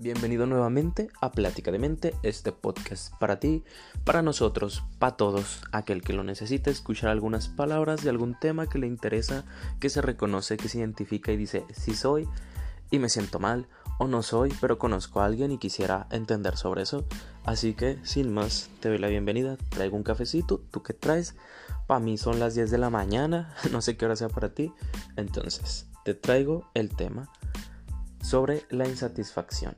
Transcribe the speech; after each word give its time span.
Bienvenido 0.00 0.46
nuevamente 0.46 1.08
a 1.20 1.32
Plática 1.32 1.72
de 1.72 1.80
Mente, 1.80 2.14
este 2.22 2.52
podcast 2.52 3.12
para 3.18 3.40
ti, 3.40 3.64
para 4.04 4.22
nosotros, 4.22 4.84
para 5.00 5.16
todos, 5.16 5.60
aquel 5.72 6.02
que 6.02 6.12
lo 6.12 6.22
necesite 6.22 6.70
escuchar 6.70 7.10
algunas 7.10 7.48
palabras 7.48 8.04
de 8.04 8.10
algún 8.10 8.38
tema 8.38 8.68
que 8.68 8.78
le 8.78 8.86
interesa, 8.86 9.44
que 9.80 9.90
se 9.90 10.00
reconoce, 10.00 10.56
que 10.56 10.68
se 10.68 10.78
identifica 10.78 11.32
y 11.32 11.36
dice 11.36 11.64
si 11.72 11.96
soy 11.96 12.28
y 12.92 13.00
me 13.00 13.08
siento 13.08 13.40
mal 13.40 13.66
o 13.98 14.06
no 14.06 14.22
soy, 14.22 14.54
pero 14.60 14.78
conozco 14.78 15.20
a 15.20 15.24
alguien 15.24 15.50
y 15.50 15.58
quisiera 15.58 16.06
entender 16.12 16.56
sobre 16.56 16.82
eso. 16.82 17.04
Así 17.44 17.74
que, 17.74 17.98
sin 18.04 18.32
más, 18.32 18.70
te 18.78 18.90
doy 18.90 18.98
la 18.98 19.08
bienvenida, 19.08 19.56
traigo 19.68 19.96
un 19.96 20.04
cafecito, 20.04 20.60
¿tú 20.70 20.84
qué 20.84 20.92
traes? 20.92 21.34
Para 21.88 21.98
mí 21.98 22.18
son 22.18 22.38
las 22.38 22.54
10 22.54 22.70
de 22.70 22.78
la 22.78 22.90
mañana, 22.90 23.52
no 23.72 23.82
sé 23.82 23.96
qué 23.96 24.04
hora 24.04 24.14
sea 24.14 24.28
para 24.28 24.54
ti, 24.54 24.72
entonces 25.16 25.88
te 26.04 26.14
traigo 26.14 26.70
el 26.74 26.94
tema 26.94 27.32
sobre 28.22 28.64
la 28.70 28.86
insatisfacción. 28.86 29.76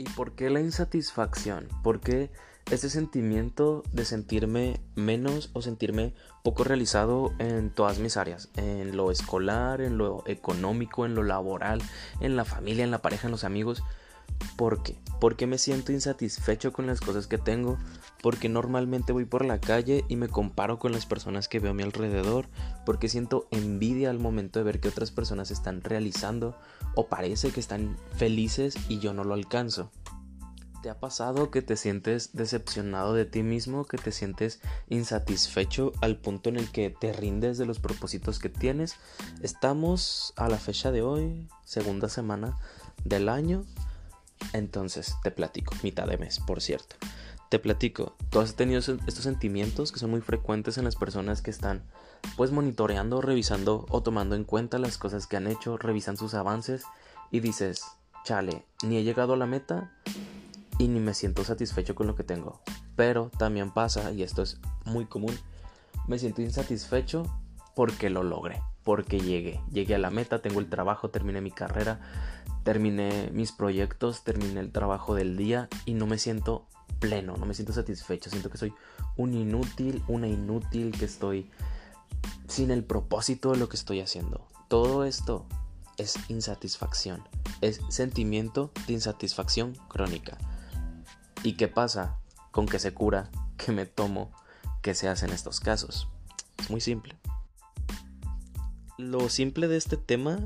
¿Y 0.00 0.04
por 0.04 0.36
qué 0.36 0.48
la 0.48 0.60
insatisfacción? 0.60 1.66
¿Por 1.82 1.98
qué 1.98 2.30
ese 2.70 2.88
sentimiento 2.88 3.82
de 3.90 4.04
sentirme 4.04 4.80
menos 4.94 5.50
o 5.54 5.60
sentirme 5.60 6.14
poco 6.44 6.62
realizado 6.62 7.32
en 7.40 7.70
todas 7.70 7.98
mis 7.98 8.16
áreas? 8.16 8.48
En 8.54 8.96
lo 8.96 9.10
escolar, 9.10 9.80
en 9.80 9.98
lo 9.98 10.22
económico, 10.28 11.04
en 11.04 11.16
lo 11.16 11.24
laboral, 11.24 11.82
en 12.20 12.36
la 12.36 12.44
familia, 12.44 12.84
en 12.84 12.92
la 12.92 13.02
pareja, 13.02 13.26
en 13.26 13.32
los 13.32 13.42
amigos. 13.42 13.82
¿Por 14.56 14.82
qué? 14.82 14.98
Porque 15.20 15.46
me 15.46 15.58
siento 15.58 15.92
insatisfecho 15.92 16.72
con 16.72 16.86
las 16.86 17.00
cosas 17.00 17.26
que 17.26 17.38
tengo, 17.38 17.78
porque 18.22 18.48
normalmente 18.48 19.12
voy 19.12 19.24
por 19.24 19.44
la 19.44 19.60
calle 19.60 20.04
y 20.08 20.16
me 20.16 20.28
comparo 20.28 20.78
con 20.78 20.92
las 20.92 21.06
personas 21.06 21.48
que 21.48 21.60
veo 21.60 21.70
a 21.72 21.74
mi 21.74 21.82
alrededor, 21.82 22.48
porque 22.84 23.08
siento 23.08 23.48
envidia 23.50 24.10
al 24.10 24.18
momento 24.18 24.58
de 24.58 24.64
ver 24.64 24.80
que 24.80 24.88
otras 24.88 25.10
personas 25.10 25.50
están 25.50 25.82
realizando 25.82 26.56
o 26.94 27.06
parece 27.06 27.50
que 27.50 27.60
están 27.60 27.96
felices 28.16 28.76
y 28.88 28.98
yo 28.98 29.14
no 29.14 29.24
lo 29.24 29.34
alcanzo. 29.34 29.90
¿Te 30.82 30.90
ha 30.90 31.00
pasado 31.00 31.50
que 31.50 31.60
te 31.60 31.76
sientes 31.76 32.34
decepcionado 32.34 33.12
de 33.12 33.24
ti 33.24 33.42
mismo, 33.42 33.84
que 33.84 33.98
te 33.98 34.12
sientes 34.12 34.60
insatisfecho 34.88 35.92
al 36.00 36.16
punto 36.16 36.48
en 36.50 36.56
el 36.56 36.70
que 36.70 36.90
te 36.90 37.12
rindes 37.12 37.58
de 37.58 37.66
los 37.66 37.80
propósitos 37.80 38.38
que 38.38 38.48
tienes? 38.48 38.94
Estamos 39.42 40.32
a 40.36 40.48
la 40.48 40.56
fecha 40.56 40.92
de 40.92 41.02
hoy, 41.02 41.48
segunda 41.64 42.08
semana 42.08 42.56
del 43.04 43.28
año, 43.28 43.64
entonces 44.52 45.16
te 45.22 45.30
platico, 45.30 45.74
mitad 45.82 46.06
de 46.06 46.18
mes, 46.18 46.40
por 46.40 46.60
cierto. 46.60 46.96
Te 47.48 47.58
platico, 47.58 48.14
tú 48.30 48.40
has 48.40 48.54
tenido 48.54 48.78
estos 48.78 49.24
sentimientos 49.24 49.90
que 49.90 49.98
son 49.98 50.10
muy 50.10 50.20
frecuentes 50.20 50.76
en 50.76 50.84
las 50.84 50.96
personas 50.96 51.40
que 51.40 51.50
están 51.50 51.82
pues 52.36 52.50
monitoreando, 52.50 53.20
revisando 53.22 53.86
o 53.88 54.02
tomando 54.02 54.34
en 54.34 54.44
cuenta 54.44 54.78
las 54.78 54.98
cosas 54.98 55.26
que 55.26 55.36
han 55.36 55.46
hecho, 55.46 55.78
revisan 55.78 56.16
sus 56.16 56.34
avances 56.34 56.82
y 57.30 57.40
dices, 57.40 57.84
chale, 58.24 58.66
ni 58.82 58.98
he 58.98 59.04
llegado 59.04 59.32
a 59.32 59.36
la 59.36 59.46
meta 59.46 59.90
y 60.78 60.88
ni 60.88 61.00
me 61.00 61.14
siento 61.14 61.44
satisfecho 61.44 61.94
con 61.94 62.06
lo 62.06 62.14
que 62.14 62.24
tengo. 62.24 62.60
Pero 62.96 63.30
también 63.38 63.72
pasa, 63.72 64.12
y 64.12 64.22
esto 64.22 64.42
es 64.42 64.58
muy 64.84 65.06
común, 65.06 65.36
me 66.06 66.18
siento 66.18 66.42
insatisfecho 66.42 67.24
porque 67.74 68.10
lo 68.10 68.22
logré, 68.22 68.60
porque 68.88 69.20
llegué, 69.20 69.60
llegué 69.70 69.96
a 69.96 69.98
la 69.98 70.08
meta, 70.08 70.40
tengo 70.40 70.60
el 70.60 70.70
trabajo, 70.70 71.10
terminé 71.10 71.42
mi 71.42 71.50
carrera, 71.50 72.00
terminé 72.64 73.28
mis 73.34 73.52
proyectos, 73.52 74.24
terminé 74.24 74.60
el 74.60 74.72
trabajo 74.72 75.14
del 75.14 75.36
día 75.36 75.68
y 75.84 75.92
no 75.92 76.06
me 76.06 76.16
siento 76.16 76.64
pleno, 76.98 77.36
no 77.36 77.44
me 77.44 77.52
siento 77.52 77.74
satisfecho, 77.74 78.30
siento 78.30 78.48
que 78.48 78.56
soy 78.56 78.72
un 79.18 79.34
inútil, 79.34 80.02
una 80.08 80.26
inútil, 80.26 80.96
que 80.98 81.04
estoy 81.04 81.50
sin 82.46 82.70
el 82.70 82.82
propósito 82.82 83.52
de 83.52 83.58
lo 83.58 83.68
que 83.68 83.76
estoy 83.76 84.00
haciendo. 84.00 84.48
Todo 84.68 85.04
esto 85.04 85.44
es 85.98 86.14
insatisfacción, 86.30 87.22
es 87.60 87.82
sentimiento 87.90 88.70
de 88.86 88.94
insatisfacción 88.94 89.74
crónica. 89.88 90.38
¿Y 91.42 91.58
qué 91.58 91.68
pasa 91.68 92.16
con 92.52 92.64
que 92.64 92.78
se 92.78 92.94
cura, 92.94 93.28
que 93.58 93.70
me 93.70 93.84
tomo, 93.84 94.32
que 94.80 94.94
se 94.94 95.10
hace 95.10 95.26
en 95.26 95.32
estos 95.32 95.60
casos? 95.60 96.08
Es 96.56 96.70
muy 96.70 96.80
simple. 96.80 97.17
Lo 98.98 99.28
simple 99.28 99.68
de 99.68 99.76
este 99.76 99.96
tema 99.96 100.40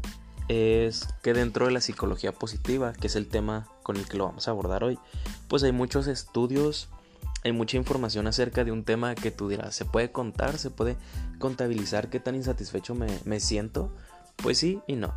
es 0.48 1.08
que 1.22 1.32
dentro 1.32 1.64
de 1.64 1.72
la 1.72 1.80
psicología 1.80 2.32
positiva, 2.32 2.92
que 2.92 3.06
es 3.06 3.16
el 3.16 3.26
tema 3.26 3.66
con 3.82 3.96
el 3.96 4.06
que 4.06 4.18
lo 4.18 4.26
vamos 4.26 4.46
a 4.46 4.50
abordar 4.50 4.84
hoy, 4.84 4.98
pues 5.48 5.62
hay 5.62 5.72
muchos 5.72 6.06
estudios, 6.06 6.90
hay 7.44 7.52
mucha 7.52 7.78
información 7.78 8.26
acerca 8.26 8.62
de 8.62 8.70
un 8.70 8.84
tema 8.84 9.14
que 9.14 9.30
tú 9.30 9.48
dirás, 9.48 9.74
¿se 9.74 9.86
puede 9.86 10.12
contar? 10.12 10.58
¿Se 10.58 10.68
puede 10.68 10.98
contabilizar 11.38 12.10
qué 12.10 12.20
tan 12.20 12.34
insatisfecho 12.34 12.94
me, 12.94 13.40
siento? 13.40 13.90
Pues 14.36 14.58
sí 14.58 14.80
y 14.86 14.96
no. 14.96 15.14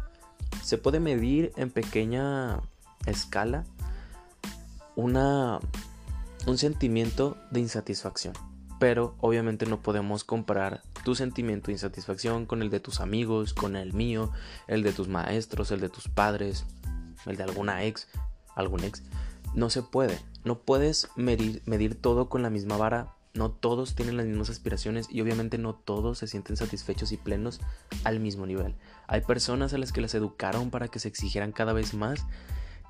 Se 0.64 0.78
puede 0.78 1.02
medir 1.02 1.52
en 1.58 1.72
pequeña 1.72 2.62
escala 3.06 3.66
una, 4.96 5.60
un 6.48 6.58
sentimiento 6.58 7.36
de 7.52 7.60
insatisfacción 7.60 8.34
pero 8.80 9.16
obviamente 9.20 9.66
no 9.66 9.82
podemos 9.82 10.24
comparar 10.24 10.82
tu 11.04 11.16
sentimiento 11.16 11.68
de 11.68 11.74
insatisfacción 11.74 12.46
con 12.46 12.62
el 12.62 12.70
de 12.70 12.80
tus 12.80 13.00
amigos, 13.00 13.54
con 13.54 13.76
el 13.76 13.94
mío, 13.94 14.32
el 14.68 14.84
de 14.84 14.92
tus 14.92 15.08
maestros, 15.08 15.72
el 15.72 15.80
de 15.80 15.90
tus 15.90 16.08
padres, 16.08 16.66
el 17.26 17.38
de 17.38 17.44
alguna 17.44 17.84
ex, 17.84 18.08
algún 18.56 18.84
ex. 18.84 19.04
No 19.54 19.70
se 19.70 19.84
puede, 19.84 20.20
no 20.44 20.60
puedes 20.60 21.10
medir, 21.16 21.62
medir 21.66 22.00
todo 22.00 22.28
con 22.28 22.42
la 22.42 22.50
misma 22.50 22.78
vara, 22.78 23.14
no 23.34 23.52
todos 23.52 23.96
tienen 23.96 24.18
las 24.18 24.26
mismas 24.26 24.50
aspiraciones 24.50 25.08
y 25.10 25.22
obviamente 25.22 25.58
no 25.58 25.76
todos 25.76 26.20
se 26.20 26.28
sienten 26.28 26.58
satisfechos 26.58 27.12
y 27.12 27.18
plenos 27.18 27.62
al 28.04 28.20
mismo 28.20 28.46
nivel. 28.46 28.76
Hay 29.08 29.22
personas 29.22 29.74
a 29.74 29.78
las 29.78 29.92
que 29.92 30.02
las 30.02 30.16
educaron 30.16 30.70
para 30.70 30.88
que 30.88 31.00
se 31.00 31.08
exigieran 31.08 31.52
cada 31.52 31.74
vez 31.74 31.94
más 31.94 32.26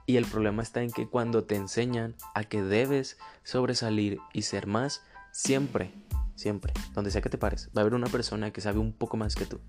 y 0.06 0.18
el 0.18 0.26
problema 0.26 0.62
está 0.62 0.84
en 0.84 0.92
que 0.92 1.08
cuando 1.08 1.44
te 1.44 1.56
enseñan 1.56 2.16
a 2.36 2.44
que 2.44 2.62
debes 2.62 3.18
sobresalir 3.44 4.20
y 4.34 4.44
ser 4.44 4.68
más, 4.68 5.02
Siempre, 5.38 5.92
siempre, 6.36 6.72
donde 6.94 7.12
sea 7.12 7.22
que 7.22 7.28
te 7.28 7.38
pares, 7.38 7.68
va 7.76 7.80
a 7.80 7.82
haber 7.82 7.94
una 7.94 8.08
persona 8.08 8.52
que 8.52 8.62
sabe 8.62 8.80
un 8.80 8.94
poco 8.94 9.18
más 9.18 9.36
que 9.36 9.46
tú, 9.46 9.60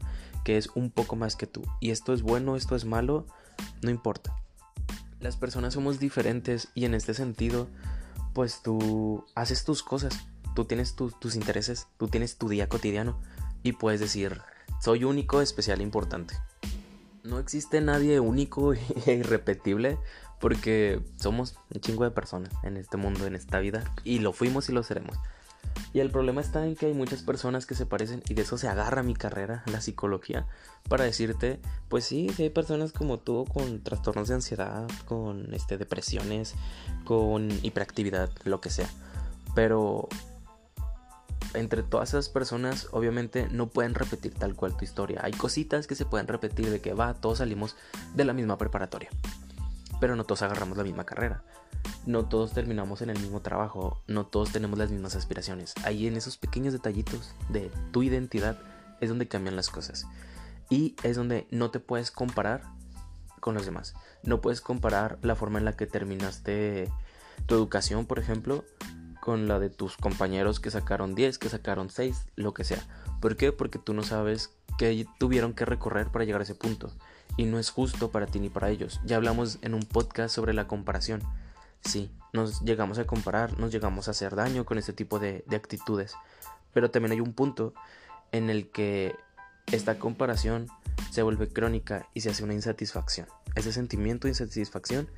que 0.45 0.59
es 0.59 0.69
un 0.77 0.93
poco 0.93 1.17
más 1.17 1.35
que 1.35 1.49
tú. 1.49 1.63
Y 1.81 1.91
esto 1.91 2.13
es 2.13 2.23
bueno, 2.23 2.55
esto 2.55 2.77
es 2.77 2.85
malo, 2.85 3.27
no 3.83 3.91
importa. 3.91 4.37
Las 5.19 5.37
personas 5.37 5.75
somos 5.75 5.99
diferentes 5.99 6.69
y 6.77 6.85
en 6.85 6.95
este 6.95 7.15
sentido, 7.15 7.67
pues 8.33 8.63
tú 8.63 9.25
haces 9.35 9.65
tus 9.65 9.83
cosas, 9.83 10.29
tú 10.55 10.67
tienes 10.67 10.95
tus 10.95 11.35
intereses, 11.35 11.89
tú 11.97 12.07
tienes 12.07 12.37
tu 12.37 12.49
día 12.49 12.69
cotidiano 12.69 13.21
y 13.65 13.73
puedes 13.73 13.99
decir, 13.99 14.43
soy 14.81 15.03
único, 15.03 15.41
especial, 15.41 15.81
importante. 15.81 16.37
No 17.25 17.41
existe 17.41 17.81
nadie 17.81 18.21
único 18.21 18.73
e 19.07 19.15
irrepetible 19.15 19.99
porque 20.39 21.03
somos 21.17 21.59
un 21.75 21.81
chingo 21.81 22.05
de 22.05 22.13
personas 22.13 22.53
en 22.63 22.77
este 22.77 22.97
mundo, 22.97 23.27
en 23.27 23.35
esta 23.35 23.59
vida 23.59 23.83
y 24.05 24.21
lo 24.21 24.33
fuimos 24.33 24.69
y 24.69 24.73
lo 24.73 24.85
seremos. 24.85 25.19
Y 25.97 26.01
el 26.01 26.11
problema 26.11 26.43
está 26.43 26.67
en 26.67 26.77
que 26.77 26.85
hay 26.85 26.93
muchas 26.93 27.23
personas 27.23 27.65
que 27.65 27.75
se 27.75 27.87
parecen 27.87 28.23
y 28.29 28.35
de 28.35 28.43
eso 28.43 28.59
se 28.59 28.69
agarra 28.69 29.03
mi 29.03 29.15
carrera, 29.15 29.63
la 29.65 29.81
psicología, 29.81 30.47
para 30.91 31.05
decirte, 31.05 31.59
pues 31.89 32.05
sí, 32.05 32.31
hay 32.39 32.51
personas 32.51 32.93
como 32.93 33.19
tú 33.19 33.47
con 33.47 33.83
trastornos 33.83 34.29
de 34.29 34.35
ansiedad, 34.35 34.87
con 35.07 35.55
este, 35.55 35.79
depresiones, 35.79 36.55
con 37.07 37.49
hiperactividad, 37.63 38.29
lo 38.45 38.61
que 38.61 38.69
sea. 38.69 38.91
Pero 39.55 40.11
entre 41.55 41.83
todas 41.83 42.11
esas 42.11 42.29
personas 42.29 42.89
obviamente 42.91 43.49
no 43.51 43.69
pueden 43.69 43.95
repetir 43.95 44.35
tal 44.35 44.55
cual 44.55 44.77
tu 44.77 44.85
historia. 44.85 45.21
Hay 45.23 45.33
cositas 45.33 45.87
que 45.87 45.95
se 45.95 46.05
pueden 46.05 46.29
repetir 46.29 46.69
de 46.69 46.83
que 46.83 46.93
va, 46.93 47.15
todos 47.15 47.39
salimos 47.39 47.75
de 48.15 48.27
la 48.27 48.35
misma 48.35 48.59
preparatoria. 48.59 49.09
Pero 50.01 50.17
no 50.17 50.25
todos 50.25 50.43
agarramos 50.43 50.77
la 50.77 50.85
misma 50.85 51.05
carrera 51.05 51.43
no 52.05 52.27
todos 52.27 52.53
terminamos 52.53 53.03
en 53.03 53.11
el 53.11 53.19
mismo 53.19 53.41
trabajo, 53.41 54.01
no 54.07 54.27
todos 54.27 54.53
tenemos 54.53 54.79
las 54.79 54.91
mismas 54.91 55.17
aspiraciones. 55.17 55.75
Ahí 55.85 56.07
en 56.07 56.17
esos 56.17 56.37
pequeños 56.37 56.73
detallitos 56.73 57.35
de 57.49 57.71
tu 57.93 58.03
identidad 58.03 58.59
es 59.01 59.09
donde 59.09 59.29
cambian 59.29 59.57
las 59.57 59.71
cosas. 59.71 60.07
Y 60.71 60.97
es 61.03 61.17
donde 61.17 61.47
no 61.51 61.71
te 61.71 61.81
puedes 61.81 62.11
comparar 62.11 62.63
con 63.41 63.55
los 63.55 63.67
demás. 63.67 63.95
No 64.23 64.41
puedes 64.41 64.61
comparar 64.61 65.19
la 65.23 65.37
forma 65.37 65.59
en 65.59 65.65
la 65.65 65.77
que 65.77 65.87
terminaste 65.87 66.91
tu 67.47 67.55
educación, 67.55 68.07
por 68.07 68.19
ejemplo, 68.19 68.65
con 69.21 69.49
la 69.49 69.59
de 69.59 69.71
tus 69.71 69.97
compañeros 69.97 70.61
que 70.61 70.71
sacaron 70.71 71.15
10, 71.15 71.39
que 71.39 71.49
sacaron 71.49 71.91
6, 71.91 72.27
lo 72.37 72.55
que 72.55 72.65
sea. 72.65 72.83
¿Por 73.21 73.37
qué? 73.37 73.53
Porque 73.53 73.79
tú 73.79 73.95
no 73.95 74.03
sabes 74.03 74.51
qué 74.77 75.07
tuvieron 75.19 75.55
que 75.55 75.65
recorrer 75.65 76.09
para 76.09 76.25
llegar 76.25 76.41
a 76.41 76.45
ese 76.45 76.55
punto. 76.55 76.93
Y 77.37 77.45
no 77.45 77.59
es 77.59 77.71
justo 77.71 78.11
para 78.11 78.27
ti 78.27 78.41
ni 78.41 78.49
para 78.49 78.71
ellos. 78.71 79.01
Ya 79.05 79.17
hablamos 79.17 79.59
en 79.63 79.75
un 79.75 79.83
podcast 79.83 80.35
sobre 80.35 80.55
la 80.55 80.67
comparación. 80.67 81.23
Sí, 81.83 82.11
nos 82.33 82.63
llegamos 82.63 82.99
a 82.99 83.05
comparar, 83.05 83.59
nos 83.59 83.73
llegamos 83.73 84.09
a 84.09 84.13
hacer 84.13 84.35
daño 84.35 84.65
con 84.65 84.79
este 84.79 84.93
tipo 84.93 85.19
de, 85.19 85.45
actitudes. 85.55 86.15
Pero 86.73 86.91
también 86.91 87.13
hay 87.13 87.21
un 87.21 87.33
punto 87.33 87.75
en 88.33 88.51
el 88.51 88.71
que 88.71 89.15
esta 89.67 89.99
comparación 89.99 90.69
se 91.11 91.23
vuelve 91.23 91.49
crónica 91.49 92.09
y 92.15 92.21
se 92.21 92.31
hace 92.31 92.45
una 92.45 92.55
insatisfacción. 92.55 93.27
Ese 93.55 93.73
sentimiento 93.73 94.27
de 94.27 94.33
insatisfacción 94.33 95.09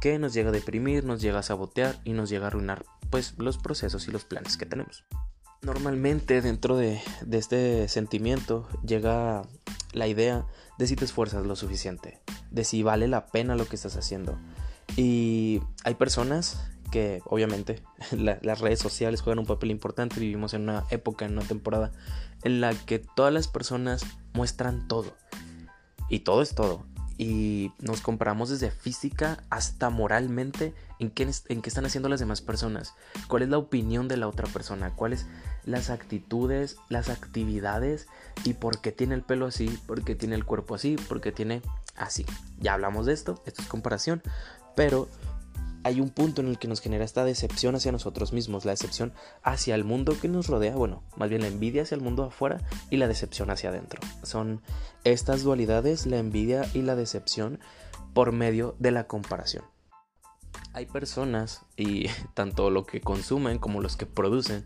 que 0.00 0.18
nos 0.18 0.32
llega 0.32 0.50
a 0.50 0.52
deprimir, 0.52 1.04
nos 1.04 1.20
llega 1.20 1.40
a 1.40 1.42
sabotear 1.42 2.00
y 2.04 2.12
nos 2.12 2.30
llega 2.30 2.44
a 2.44 2.46
arruinar 2.48 2.84
pues 3.10 3.34
los 3.38 3.58
procesos 3.58 4.06
y 4.06 4.12
los 4.12 4.24
planes 4.24 4.56
que 4.56 4.66
tenemos. 4.66 5.04
Normalmente 5.62 6.40
dentro 6.40 6.76
de, 6.76 7.02
este 7.30 7.86
sentimiento 7.88 8.66
llega 8.84 9.42
la 9.92 10.06
idea 10.06 10.46
de 10.78 10.86
si 10.86 10.96
te 10.96 11.04
esfuerzas 11.04 11.44
lo 11.44 11.56
suficiente. 11.56 12.20
de 12.50 12.64
si 12.64 12.82
vale 12.82 13.06
la 13.06 13.26
pena 13.26 13.54
lo 13.54 13.66
que 13.66 13.76
estás 13.76 13.96
haciendo. 13.96 14.38
Y 14.96 15.62
hay 15.84 15.94
personas 15.94 16.60
que 16.90 17.22
obviamente 17.26 17.82
las 18.10 18.60
redes 18.60 18.80
sociales 18.80 19.20
juegan 19.20 19.38
un 19.38 19.46
papel 19.46 19.70
importante, 19.70 20.18
vivimos 20.18 20.54
en 20.54 20.62
una 20.62 20.84
época, 20.90 21.26
en 21.26 21.32
una 21.32 21.46
temporada 21.46 21.92
en 22.42 22.60
la 22.60 22.74
que 22.74 22.98
todas 22.98 23.32
las 23.32 23.48
personas 23.48 24.04
muestran 24.32 24.88
todo. 24.88 25.14
Y 26.08 26.20
todo 26.20 26.42
es 26.42 26.54
todo. 26.54 26.86
Y 27.18 27.72
nos 27.78 28.00
comparamos 28.00 28.48
desde 28.48 28.70
física 28.70 29.44
hasta 29.50 29.90
moralmente 29.90 30.74
en 31.00 31.10
qué, 31.10 31.24
están 31.24 31.86
haciendo 31.86 32.08
las 32.08 32.20
demás 32.20 32.42
personas. 32.42 32.94
Cuál 33.26 33.42
es 33.42 33.48
la 33.48 33.58
opinión 33.58 34.06
de 34.06 34.16
la 34.16 34.28
otra 34.28 34.46
persona. 34.46 34.94
Cuáles 34.94 35.26
las 35.64 35.90
actitudes, 35.90 36.76
las 36.88 37.08
actividades 37.08 38.06
y 38.44 38.54
por 38.54 38.80
qué 38.80 38.92
tiene 38.92 39.14
el 39.14 39.22
pelo 39.22 39.46
así, 39.46 39.68
por 39.86 40.04
qué 40.04 40.14
tiene 40.14 40.34
el 40.34 40.44
cuerpo 40.44 40.74
así, 40.74 40.96
por 41.08 41.20
qué 41.20 41.32
tiene 41.32 41.62
así. 41.96 42.24
Ya 42.58 42.74
hablamos 42.74 43.06
de 43.06 43.14
esto, 43.14 43.42
esto 43.46 43.62
es 43.62 43.68
comparación, 43.68 44.22
pero 44.76 45.08
hay 45.82 46.00
un 46.00 46.10
punto 46.10 46.42
en 46.42 46.48
el 46.48 46.58
que 46.58 46.68
nos 46.68 46.80
genera 46.80 47.04
esta 47.04 47.24
decepción 47.24 47.74
hacia 47.74 47.92
nosotros 47.92 48.34
mismos, 48.34 48.66
la 48.66 48.72
decepción 48.72 49.12
hacia 49.42 49.74
el 49.74 49.84
mundo 49.84 50.14
que 50.20 50.28
nos 50.28 50.46
rodea, 50.46 50.76
bueno, 50.76 51.02
más 51.16 51.30
bien 51.30 51.40
la 51.40 51.48
envidia 51.48 51.82
hacia 51.82 51.94
el 51.94 52.02
mundo 52.02 52.24
afuera 52.24 52.60
y 52.90 52.98
la 52.98 53.08
decepción 53.08 53.50
hacia 53.50 53.70
adentro. 53.70 54.00
Son 54.22 54.60
estas 55.04 55.42
dualidades, 55.42 56.04
la 56.04 56.18
envidia 56.18 56.66
y 56.74 56.82
la 56.82 56.96
decepción, 56.96 57.60
por 58.12 58.32
medio 58.32 58.74
de 58.78 58.90
la 58.90 59.06
comparación. 59.06 59.64
Hay 60.72 60.86
personas, 60.86 61.62
y 61.76 62.06
tanto 62.34 62.70
lo 62.70 62.86
que 62.86 63.00
consumen 63.00 63.58
como 63.58 63.80
los 63.80 63.96
que 63.96 64.06
producen, 64.06 64.64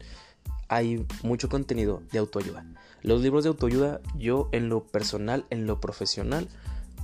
hay 0.69 1.07
mucho 1.23 1.49
contenido 1.49 2.03
de 2.13 2.19
autoayuda. 2.19 2.65
Los 3.03 3.21
libros 3.21 3.45
de 3.45 3.49
autoayuda 3.49 4.01
yo 4.17 4.49
en 4.53 4.69
lo 4.69 4.85
personal, 4.85 5.45
en 5.51 5.67
lo 5.67 5.81
profesional, 5.81 6.49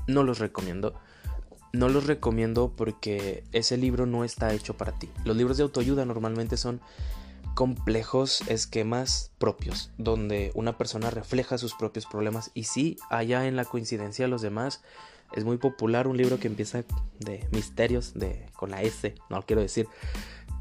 no 0.07 0.23
los 0.25 0.39
recomiendo 0.39 0.95
no 1.73 1.89
los 1.89 2.07
recomiendo 2.07 2.73
porque 2.75 3.45
ese 3.53 3.77
libro 3.77 4.07
no 4.07 4.25
está 4.25 4.53
hecho 4.53 4.77
para 4.77 4.93
ti. 4.93 5.09
Los 5.25 5.37
libros 5.37 5.57
de 5.57 5.63
autoayuda 5.63 6.05
normalmente 6.05 6.57
son 6.57 6.81
complejos 7.55 8.43
esquemas 8.49 9.33
propios, 9.39 9.91
donde 9.99 10.51
una 10.55 10.79
persona 10.79 11.11
refleja 11.11 11.59
sus 11.59 11.75
propios 11.75 12.07
problemas 12.07 12.51
y 12.55 12.65
sí, 12.65 12.99
allá 13.09 13.47
en 13.47 13.57
la 13.57 13.65
coincidencia 13.65 14.25
de 14.25 14.31
los 14.31 14.43
demás, 14.43 14.83
es 15.33 15.45
muy 15.45 15.59
popular 15.59 16.07
un 16.07 16.17
libro 16.17 16.39
que 16.39 16.49
empieza 16.49 16.85
de 17.19 17.47
misterios, 17.53 18.15
de 18.15 18.47
con 18.55 18.71
la 18.71 18.83
S, 18.83 19.15
no 19.29 19.43
quiero 19.43 19.63
decir. 19.63 19.87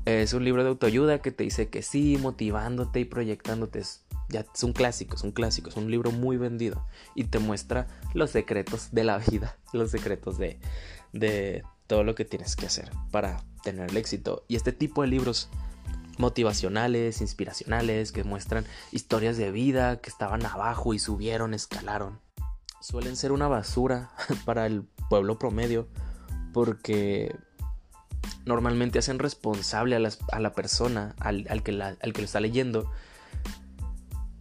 Es 0.06 0.33
un 0.33 0.44
libro 0.44 0.63
de 0.63 0.69
autoayuda 0.69 1.21
que 1.21 1.31
te 1.31 1.44
dice 1.44 1.69
que 1.69 1.81
sí, 1.81 2.18
motivándote 2.19 3.00
y 3.00 3.06
proyectándote. 3.06 3.83
ya 4.30 4.45
es 4.54 4.63
un 4.63 4.74
clásico, 4.74 5.16
es 5.16 5.24
un 5.24 5.31
clásico, 5.31 5.69
es 5.69 5.75
un 5.75 5.92
libro 5.92 6.12
muy 6.12 6.38
vendido 6.38 6.86
y 7.16 7.25
te 7.25 7.39
muestra 7.39 7.88
los 8.13 8.31
secretos 8.31 8.89
de 8.92 9.04
la 9.04 9.18
vida, 9.18 9.57
los 9.74 9.92
secretos 9.92 10.38
de, 10.38 10.60
de 11.13 11.63
todo 11.88 12.04
lo 12.04 12.15
que 12.15 12.25
tienes 12.25 12.56
que 12.56 12.65
hacer 12.65 12.92
para 13.12 13.44
tener 13.63 13.89
el 13.89 13.98
éxito. 13.98 14.44
Y 14.48 14.56
este 14.56 14.72
tipo 14.72 15.01
de 15.01 15.10
libros 15.10 15.50
motivacionales, 16.19 17.22
inspiracionales, 17.22 18.12
que 18.12 18.24
muestran 18.24 18.65
historias 18.92 19.38
de 19.38 19.51
vida 19.51 20.01
que 20.01 20.10
estaban 20.10 20.45
abajo 20.45 20.94
y 20.94 21.00
subieron, 21.00 21.54
escalaron, 21.54 22.19
suelen 22.81 23.15
ser 23.15 23.31
una 23.31 23.47
basura 23.47 24.11
para 24.45 24.65
el 24.65 24.83
pueblo 25.09 25.39
promedio 25.39 25.87
porque 26.53 27.35
normalmente 28.45 28.99
hacen 28.99 29.19
responsable 29.19 29.95
a, 29.95 30.39
la 30.39 30.53
persona, 30.53 31.15
al, 31.19 31.43
que 31.63 31.71
al 31.81 32.13
que 32.13 32.21
lo 32.21 32.25
está 32.25 32.39
leyendo, 32.39 32.91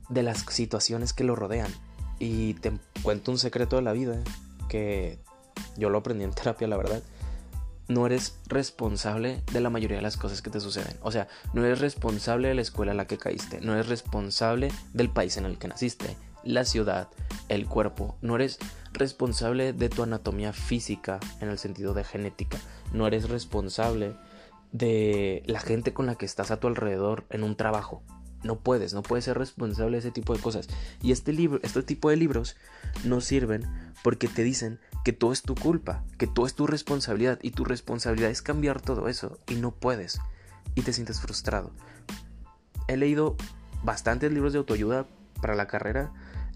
de 0.08 0.23
las 0.23 0.38
situaciones 0.49 1.12
que 1.12 1.25
lo 1.25 1.37
rodean. 1.37 1.70
Y 2.19 2.55
te 2.55 2.73
cuento 3.02 3.31
un 3.31 3.38
secreto 3.38 3.76
de 3.76 3.82
la 3.82 3.93
vida 3.93 4.17
que 4.69 5.19
yo 5.76 5.90
lo 5.90 5.99
aprendí 5.99 6.25
en 6.25 6.31
terapia, 6.35 6.67
la 6.69 6.76
verdad, 6.76 7.02
no 7.88 8.06
eres 8.06 8.38
responsable 8.46 9.43
de 9.52 9.61
la 9.61 9.70
mayoría 9.70 9.96
de 9.96 10.02
las 10.02 10.17
cosas 10.17 10.43
que 10.43 10.50
te 10.50 10.61
suceden. 10.61 10.96
O 11.02 11.11
sea, 11.11 11.29
no 11.55 11.64
eres 11.64 11.81
responsable 11.81 12.49
de 12.49 12.55
la 12.55 12.62
escuela 12.62 12.93
en 12.93 12.99
la 12.99 13.06
que 13.06 13.19
caíste, 13.19 13.61
no 13.61 13.73
eres 13.73 13.88
responsable 13.88 14.70
del 14.93 15.11
país 15.11 15.37
en 15.37 15.46
el 15.46 15.58
que 15.58 15.69
naciste, 15.69 16.17
la 16.44 16.64
ciudad, 16.64 17.08
el 17.49 17.67
cuerpo, 17.67 18.17
no 18.21 18.37
eres 18.37 18.59
responsable 18.93 19.73
de 19.73 19.89
tu 19.89 20.03
anatomía 20.03 20.53
física 20.53 21.21
en 21.41 21.49
el 21.49 21.59
sentido 21.59 21.95
de 21.95 22.05
genética, 22.05 22.59
no 22.93 23.06
eres 23.06 23.29
responsable 23.29 24.15
de 24.73 25.43
la 25.47 25.61
gente 25.61 25.93
con 25.93 26.06
la 26.06 26.17
que 26.17 26.27
estás 26.27 26.50
a 26.50 26.61
tu 26.61 26.67
alrededor 26.67 27.25
en 27.31 27.43
un 27.43 27.56
trabajo. 27.56 28.03
No 28.45 28.61
puedes, 28.61 28.95
no 28.95 29.03
puedes 29.03 29.25
ser 29.25 29.37
responsable 29.37 29.97
de 29.97 29.99
ese 29.99 30.11
tipo 30.12 30.33
de 30.33 30.41
cosas. 30.41 30.69
Y 31.03 31.11
este 31.11 31.33
libro, 31.33 31.59
este 31.65 31.83
tipo 31.83 32.09
de 32.11 32.17
libros 32.17 32.56
no 33.05 33.21
sirven 33.21 33.65
porque 34.05 34.29
te 34.29 34.45
dicen 34.45 34.79
que 35.05 35.12
todo 35.12 35.33
es 35.33 35.43
tu 35.43 35.55
culpa, 35.56 36.05
que 36.19 36.29
todo 36.29 36.47
es 36.47 36.55
tu 36.55 36.67
responsabilidad 36.67 37.39
y 37.43 37.50
tu 37.50 37.65
responsabilidad 37.65 38.31
es 38.31 38.43
cambiar 38.43 38.81
todo 38.81 39.09
eso 39.09 39.39
y 39.49 39.56
no 39.56 39.73
puedes 39.73 40.21
y 40.75 40.83
te 40.83 40.93
sientes 40.93 41.21
frustrado. 41.21 41.73
He 42.87 42.97
leído 42.97 43.37
bastantes 43.83 44.33
libros 44.33 44.53
de 44.53 44.59
autoayuda 44.59 45.06
para 45.41 45.55
la 45.55 45.67
carrera 45.67 46.12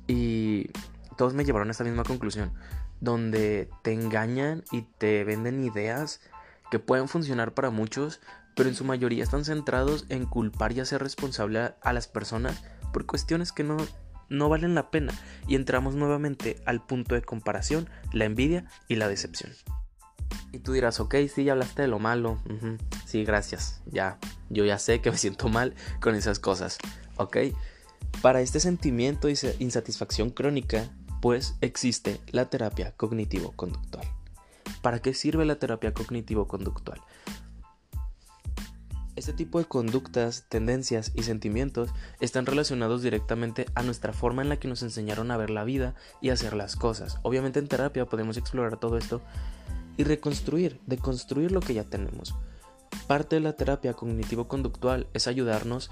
y 0.07 0.71
todos 1.17 1.35
me 1.35 1.45
llevaron 1.45 1.69
a 1.69 1.73
esta 1.73 1.85
misma 1.85 2.05
conclusión, 2.05 2.53
donde 3.01 3.69
te 3.83 3.93
engañan 3.93 4.65
y 4.71 4.83
te 4.83 5.25
venden 5.25 5.65
ideas 5.65 6.21
que 6.71 6.79
pueden 6.79 7.09
funcionar 7.09 7.55
para 7.55 7.71
muchos, 7.71 8.21
pero 8.57 8.69
en 8.69 8.75
su 8.75 8.85
mayoría 8.85 9.23
están 9.23 9.45
centrados 9.45 10.07
en 10.09 10.27
culpar 10.27 10.73
y 10.73 10.81
hacer 10.81 11.03
responsable 11.03 11.75
a 11.81 11.93
las 11.93 12.09
personas 12.09 12.63
por 12.93 13.07
cuestiones 13.07 13.53
que 13.53 13.65
no 13.65 13.77
no 14.33 14.49
valen 14.49 14.75
la 14.75 14.91
pena 14.91 15.13
y 15.47 15.55
entramos 15.55 15.95
nuevamente 15.95 16.61
al 16.65 16.85
punto 16.85 17.15
de 17.15 17.23
comparación, 17.23 17.89
la 18.13 18.25
envidia 18.25 18.65
y 18.89 18.97
la 18.97 19.07
decepción. 19.09 19.53
Y 20.53 20.59
tú 20.59 20.73
dirás, 20.73 21.01
ok, 21.01 21.15
sí, 21.33 21.45
ya 21.45 21.53
hablaste 21.53 21.83
de 21.83 21.89
lo 21.89 21.99
malo. 21.99 22.39
Sí, 23.07 23.25
gracias. 23.25 23.83
Ya, 23.87 24.19
yo 24.49 24.65
ya 24.65 24.79
sé 24.79 25.01
que 25.01 25.11
me 25.11 25.19
siento 25.19 25.49
mal 25.49 25.75
con 26.01 26.15
esas 26.15 26.39
cosas. 26.39 26.79
Ok. 27.17 27.37
Para 28.23 28.41
este 28.41 28.61
sentimiento 28.61 29.27
de 29.27 29.57
insatisfacción 29.59 30.31
crónica, 30.31 30.89
pues 31.21 31.57
existe 31.61 32.21
la 32.31 32.49
terapia 32.49 32.95
cognitivo-conductual. 32.97 34.07
¿Para 34.81 35.03
qué 35.03 35.13
sirve 35.13 35.45
la 35.45 35.57
terapia 35.57 35.93
cognitivo-conductual? 35.93 37.01
Este 39.17 39.33
tipo 39.33 39.59
de 39.59 39.65
conductas, 39.65 40.47
tendencias 40.49 41.11
y 41.17 41.25
sentimientos 41.25 41.91
están 42.21 42.47
relacionados 42.47 43.03
directamente 43.03 43.67
a 43.75 43.83
nuestra 43.83 44.13
forma 44.13 44.43
en 44.43 44.51
la 44.51 44.61
que 44.61 44.69
nos 44.69 44.85
enseñaron 44.85 45.33
a 45.33 45.37
ver 45.37 45.51
la 45.51 45.65
vida 45.65 45.97
y 46.21 46.31
hacer 46.31 46.55
las 46.55 46.77
cosas. 46.77 47.19
Obviamente 47.23 47.59
en 47.59 47.67
terapia 47.67 48.07
podemos 48.07 48.37
explorar 48.37 48.79
todo 48.79 48.99
esto 48.99 49.21
y 49.97 50.05
reconstruir, 50.05 50.81
deconstruir 50.87 51.51
lo 51.51 51.59
que 51.59 51.75
ya 51.75 51.83
tenemos. 51.83 52.37
Parte 53.09 53.35
de 53.35 53.41
la 53.41 53.55
terapia 53.55 53.95
cognitivo-conductual 53.95 55.09
es 55.13 55.27
ayudarnos 55.27 55.91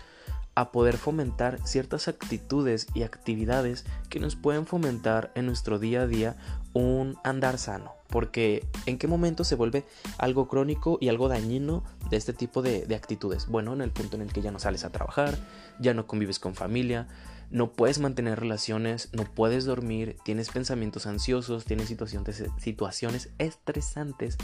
a 0.54 0.72
poder 0.72 0.96
fomentar 0.96 1.58
ciertas 1.64 2.08
actitudes 2.08 2.86
y 2.94 3.02
actividades 3.02 3.84
que 4.08 4.20
nos 4.20 4.36
pueden 4.36 4.66
fomentar 4.66 5.30
en 5.34 5.46
nuestro 5.46 5.78
día 5.78 6.02
a 6.02 6.06
día 6.06 6.36
un 6.72 7.16
andar 7.24 7.58
sano. 7.58 7.94
Porque 8.08 8.66
en 8.86 8.98
qué 8.98 9.06
momento 9.06 9.44
se 9.44 9.54
vuelve 9.54 9.84
algo 10.18 10.48
crónico 10.48 10.98
y 11.00 11.08
algo 11.08 11.28
dañino 11.28 11.84
de 12.10 12.16
este 12.16 12.32
tipo 12.32 12.60
de, 12.60 12.92
actitudes. 12.94 13.46
Bueno, 13.46 13.72
en 13.72 13.80
el 13.80 13.92
punto 13.92 14.16
en 14.16 14.22
el 14.22 14.32
que 14.32 14.42
ya 14.42 14.50
no 14.50 14.58
sales 14.58 14.84
a 14.84 14.90
trabajar, 14.90 15.38
ya 15.78 15.94
no 15.94 16.08
convives 16.08 16.40
con 16.40 16.54
familia, 16.54 17.06
no 17.50 17.72
puedes 17.72 18.00
mantener 18.00 18.40
relaciones, 18.40 19.10
no 19.12 19.24
puedes 19.24 19.64
dormir, 19.64 20.16
tienes 20.24 20.50
pensamientos 20.50 21.06
ansiosos, 21.06 21.64
tienes 21.64 21.86
situaciones, 21.86 22.44
situaciones 22.58 23.30
estresantes, 23.38 24.36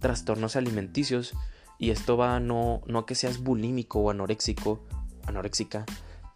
trastornos 0.00 0.56
alimenticios. 0.56 1.34
Y 1.78 1.90
esto 1.90 2.16
va 2.16 2.40
no, 2.40 2.82
no 2.86 3.00
a 3.00 3.06
que 3.06 3.14
seas 3.14 3.38
bulímico 3.38 4.00
o 4.00 4.10
anoréxico 4.10 4.82
anoréxica, 5.26 5.84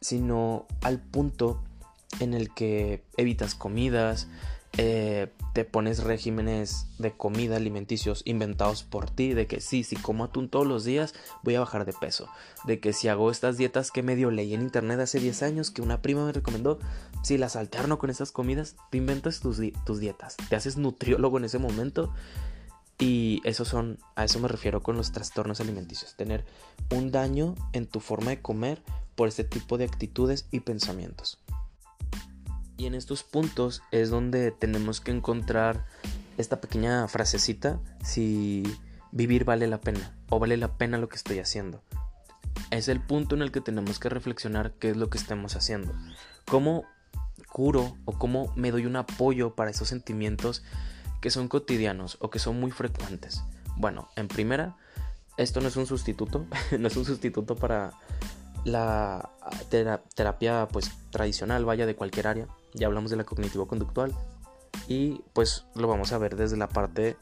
sino 0.01 0.67
al 0.83 1.01
punto 1.01 1.63
en 2.19 2.35
el 2.35 2.53
que 2.53 3.03
evitas 3.17 3.55
comidas, 3.55 4.29
eh, 4.79 5.33
te 5.53 5.65
pones 5.65 6.05
regímenes 6.05 6.87
de 6.99 7.11
comida 7.11 7.57
alimenticios 7.57 8.23
inventados 8.25 8.85
por 8.85 9.11
ti, 9.11 9.35
de 9.35 9.49
que 9.49 9.61
sí, 9.61 9.83
si 9.83 9.97
como 9.97 10.25
atún 10.25 10.49
todos 10.49 10.67
los 10.67 10.85
días 10.85 11.13
voy 11.43 11.57
a 11.57 11.61
bajar 11.61 11.85
de 11.85 11.93
peso, 11.93 12.29
de 12.65 12.79
que 12.79 12.93
si 12.93 13.09
hago 13.09 13.33
estas 13.33 13.57
dietas 13.57 13.91
que 13.91 14.05
medio 14.05 14.31
leí 14.31 14.55
en 14.55 14.63
internet 14.63 15.01
hace 15.01 15.19
10 15.19 15.43
años 15.43 15.71
que 15.73 15.83
una 15.83 16.03
prima 16.03 16.25
me 16.25 16.33
recomendó, 16.33 16.79
si 17.25 17.37
las 17.37 17.57
alterno 17.57 17.99
con 17.99 18.11
esas 18.11 18.31
comidas, 18.31 18.77
te 18.91 18.99
inventas 18.99 19.41
tus, 19.41 19.61
tus 19.85 19.99
dietas, 19.99 20.37
te 20.49 20.57
haces 20.57 20.77
nutriólogo 20.77 21.39
en 21.39 21.45
ese 21.45 21.59
momento 21.59 22.13
y 23.01 23.43
son, 23.55 23.99
a 24.15 24.25
eso 24.25 24.39
me 24.39 24.49
refiero 24.49 24.83
con 24.83 24.97
los 24.97 25.11
trastornos 25.11 25.61
alimenticios, 25.61 26.15
tener 26.17 26.45
un 26.91 27.11
daño 27.11 27.55
en 27.73 27.87
tu 27.87 27.99
forma 27.99 28.31
de 28.31 28.43
comer 28.43 28.83
por 29.17 29.27
este 29.27 29.43
tipo 29.43 29.79
de 29.79 29.85
actitudes 29.85 30.47
y 30.51 30.61
pensamientos. 30.61 31.39
Y 32.77 32.87
en 32.87 32.95
estos 32.95 33.23
puntos 33.23 33.83
es 33.91 34.11
donde 34.11 34.53
tenemos 34.53 35.01
que 35.01 35.13
encontrar 35.13 35.87
esta 36.37 36.61
pequeña 36.61 37.09
frasecita 37.09 37.81
si 38.05 38.63
vivir 39.13 39.45
vale 39.45 39.67
la 39.67 39.81
pena 39.81 40.15
o 40.29 40.39
vale 40.39 40.57
la 40.59 40.77
pena 40.77 40.99
lo 40.99 41.09
que 41.09 41.17
estoy 41.17 41.39
haciendo. 41.39 41.83
Es 42.71 42.89
el 42.89 43.01
punto 43.01 43.35
en 43.35 43.43
el 43.43 43.51
que 43.51 43.61
tenemos 43.61 43.99
que 43.99 44.11
reflexionar 44.11 44.73
qué 44.75 44.91
es 44.91 44.97
lo 44.97 45.09
que 45.09 45.19
estamos 45.19 45.57
haciendo. 45.57 45.95
¿Cómo 46.47 46.85
curo 47.51 47.97
o 48.05 48.19
cómo 48.19 48.53
me 48.57 48.71
doy 48.71 48.87
un 48.87 48.97
apoyo 48.97 49.55
para 49.55 49.71
esos 49.71 49.89
sentimientos 49.89 50.63
que 51.21 51.31
son 51.31 51.49
cotidianos 51.49 52.17
o 52.21 52.31
que 52.31 52.39
son 52.39 52.59
muy 52.59 52.71
frecuentes. 52.71 53.43
Bueno, 53.77 54.09
en 54.17 54.29
primera, 54.29 54.77
esto 55.37 55.61
no 55.61 55.69
es 55.69 55.77
un 55.77 55.87
sustituto, 55.87 56.47
no 56.79 56.89
es 56.89 56.97
un 56.97 57.05
sustituto 57.05 57.57
para 57.57 57.93
la 58.65 59.31
terapia 60.15 60.69
pues 60.69 60.91
tradicional, 61.11 61.65
vaya 61.65 61.87
de 61.87 61.97
cualquier 61.97 62.27
área. 62.27 62.49
Ya 62.75 62.87
hablamos 62.87 63.11
de 63.11 63.17
la 63.17 63.25
cognitivo-conductual 63.25 64.15
y 64.87 65.23
pues 65.33 65.65
lo 65.75 65.89
vamos 65.89 66.13
a 66.13 66.19
ver 66.19 66.37
desde 66.37 66.57
la 66.57 66.69
parte 66.69 67.17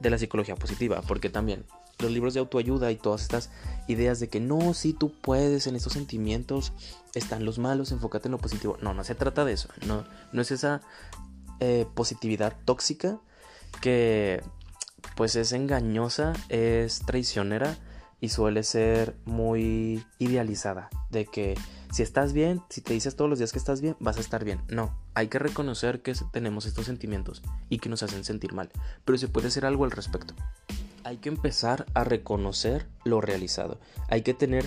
de 0.00 0.10
la 0.10 0.18
psicología 0.18 0.56
positiva, 0.56 1.02
porque 1.02 1.30
también 1.30 1.64
los 1.98 2.10
libros 2.10 2.34
de 2.34 2.40
autoayuda 2.40 2.90
y 2.90 2.96
todas 2.96 3.22
estas 3.22 3.50
ideas 3.86 4.20
de 4.20 4.28
que 4.28 4.40
no, 4.40 4.74
si 4.74 4.92
tú 4.92 5.12
puedes, 5.20 5.66
en 5.66 5.76
estos 5.76 5.92
sentimientos 5.92 6.72
están 7.14 7.44
los 7.44 7.58
malos, 7.58 7.92
enfócate 7.92 8.28
en 8.28 8.32
lo 8.32 8.38
positivo. 8.38 8.76
No, 8.82 8.94
no 8.94 9.04
se 9.04 9.14
trata 9.14 9.44
de 9.44 9.52
eso, 9.52 9.68
no, 9.86 10.04
no 10.32 10.42
es 10.42 10.50
esa 10.50 10.82
eh, 11.66 11.86
positividad 11.94 12.54
tóxica 12.66 13.18
que 13.80 14.42
pues 15.16 15.34
es 15.34 15.52
engañosa, 15.52 16.34
es 16.50 16.98
traicionera 17.06 17.78
y 18.20 18.28
suele 18.28 18.62
ser 18.64 19.16
muy 19.24 20.04
idealizada. 20.18 20.90
De 21.08 21.24
que 21.24 21.54
si 21.90 22.02
estás 22.02 22.34
bien, 22.34 22.60
si 22.68 22.82
te 22.82 22.92
dices 22.92 23.16
todos 23.16 23.30
los 23.30 23.38
días 23.38 23.50
que 23.50 23.58
estás 23.58 23.80
bien, 23.80 23.96
vas 23.98 24.18
a 24.18 24.20
estar 24.20 24.44
bien. 24.44 24.60
No, 24.68 24.94
hay 25.14 25.28
que 25.28 25.38
reconocer 25.38 26.02
que 26.02 26.14
tenemos 26.32 26.66
estos 26.66 26.84
sentimientos 26.84 27.42
y 27.70 27.78
que 27.78 27.88
nos 27.88 28.02
hacen 28.02 28.24
sentir 28.24 28.52
mal, 28.52 28.70
pero 29.06 29.16
se 29.16 29.28
puede 29.28 29.48
hacer 29.48 29.64
algo 29.64 29.84
al 29.84 29.90
respecto. 29.90 30.34
Hay 31.02 31.16
que 31.16 31.30
empezar 31.30 31.86
a 31.94 32.04
reconocer 32.04 32.86
lo 33.04 33.22
realizado. 33.22 33.80
Hay 34.10 34.20
que 34.20 34.34
tener 34.34 34.66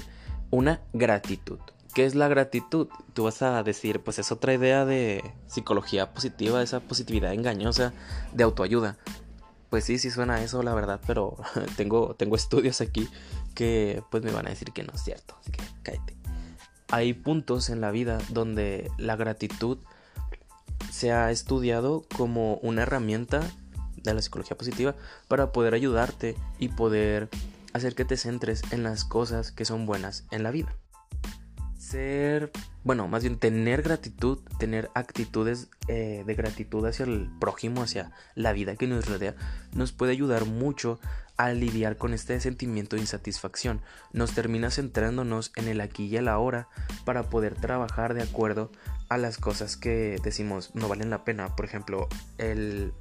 una 0.50 0.82
gratitud. 0.94 1.60
¿Qué 1.98 2.06
es 2.06 2.13
la 2.13 2.27
gratitud? 2.27 2.89
Tú 3.16 3.24
vas 3.24 3.42
a 3.42 3.63
decir, 3.63 4.01
pues 4.01 4.20
es 4.20 4.32
otra 4.32 4.54
idea 4.54 4.86
de 4.86 5.34
psicología 5.48 6.13
positiva, 6.13 6.62
esa 6.62 6.80
positividad 6.80 7.34
engañosa 7.34 7.92
de 8.34 8.44
autoayuda. 8.44 9.00
Pues 9.72 9.86
sí, 9.86 9.98
sí 9.98 10.12
suena 10.12 10.44
eso, 10.44 10.62
la 10.62 10.75
verdad, 10.75 11.01
pero 11.08 11.38
tengo, 11.75 12.13
tengo 12.13 12.36
estudios 12.36 12.82
aquí 12.82 13.10
que 13.56 14.04
pues 14.12 14.22
me 14.22 14.32
van 14.32 14.46
a 14.46 14.51
decir 14.51 14.74
que 14.74 14.84
no 14.84 14.94
es 14.94 15.01
cierto, 15.01 15.38
así 15.42 15.50
que 15.50 15.63
cállate. 15.82 16.16
Hay 16.89 17.16
puntos 17.16 17.72
en 17.72 17.82
la 17.82 17.89
vida 17.89 18.20
donde 18.30 18.92
la 19.00 19.16
gratitud 19.16 19.80
se 20.92 21.12
ha 21.12 21.32
estudiado 21.32 22.06
como 22.16 22.58
una 22.58 22.84
herramienta 22.84 23.42
de 23.96 24.13
la 24.13 24.22
psicología 24.22 24.56
positiva 24.56 24.94
para 25.27 25.51
poder 25.51 25.74
ayudarte 25.74 26.36
y 26.60 26.68
poder 26.68 27.27
hacer 27.74 27.96
que 27.96 28.06
te 28.06 28.18
centres 28.18 28.62
en 28.70 28.84
las 28.84 29.04
cosas 29.04 29.51
que 29.51 29.66
son 29.66 29.88
buenas 29.88 30.25
en 30.30 30.44
la 30.44 30.51
vida 30.51 30.75
ser, 31.88 32.51
bueno, 32.84 33.08
más 33.08 33.24
bien 33.24 33.38
tener 33.38 33.82
gratitud, 33.82 34.39
tener 34.60 34.89
actitudes 34.94 35.70
eh, 35.88 36.24
de 36.25 36.36
gratitud 36.36 36.86
hacia 36.86 37.06
el 37.06 37.29
prójimo, 37.39 37.82
hacia 37.82 38.12
la 38.36 38.51
vida 38.51 38.75
que 38.75 38.88
nos 38.88 39.08
rodea, 39.08 39.36
nos 39.74 39.94
puede 39.94 40.12
ayudar 40.12 40.46
mucho 40.46 41.00
a 41.38 41.51
lidiar 41.51 41.98
con 41.98 42.13
este 42.13 42.39
sentimiento 42.41 42.96
de 42.96 43.03
insatisfacción. 43.03 43.82
Nos 44.12 44.34
termina 44.34 44.70
centrándonos 44.70 45.51
en 45.56 45.67
el 45.67 45.82
aquí 45.82 46.08
y 46.08 46.17
el 46.17 46.27
ahora 46.27 46.67
para 47.06 47.24
poder 47.24 47.56
trabajar 47.56 48.13
de 48.13 48.24
acuerdo 48.24 48.72
a 49.08 49.17
las 49.17 49.38
cosas 49.38 49.77
que 49.77 50.17
decimos 50.24 50.72
no 50.74 50.89
valen 50.89 51.10
la 51.10 51.24
pena. 51.24 51.56
Por 51.56 51.65
ejemplo, 51.65 52.10
el, 52.38 52.91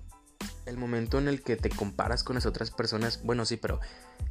el 0.66 0.76
momento 0.76 1.18
en 1.18 1.28
el 1.28 1.42
que 1.42 1.56
te 1.56 1.70
comparas 1.70 2.24
con 2.24 2.34
las 2.34 2.46
otras 2.46 2.70
personas, 2.70 3.20
bueno, 3.22 3.44
sí, 3.44 3.56
pero 3.56 3.80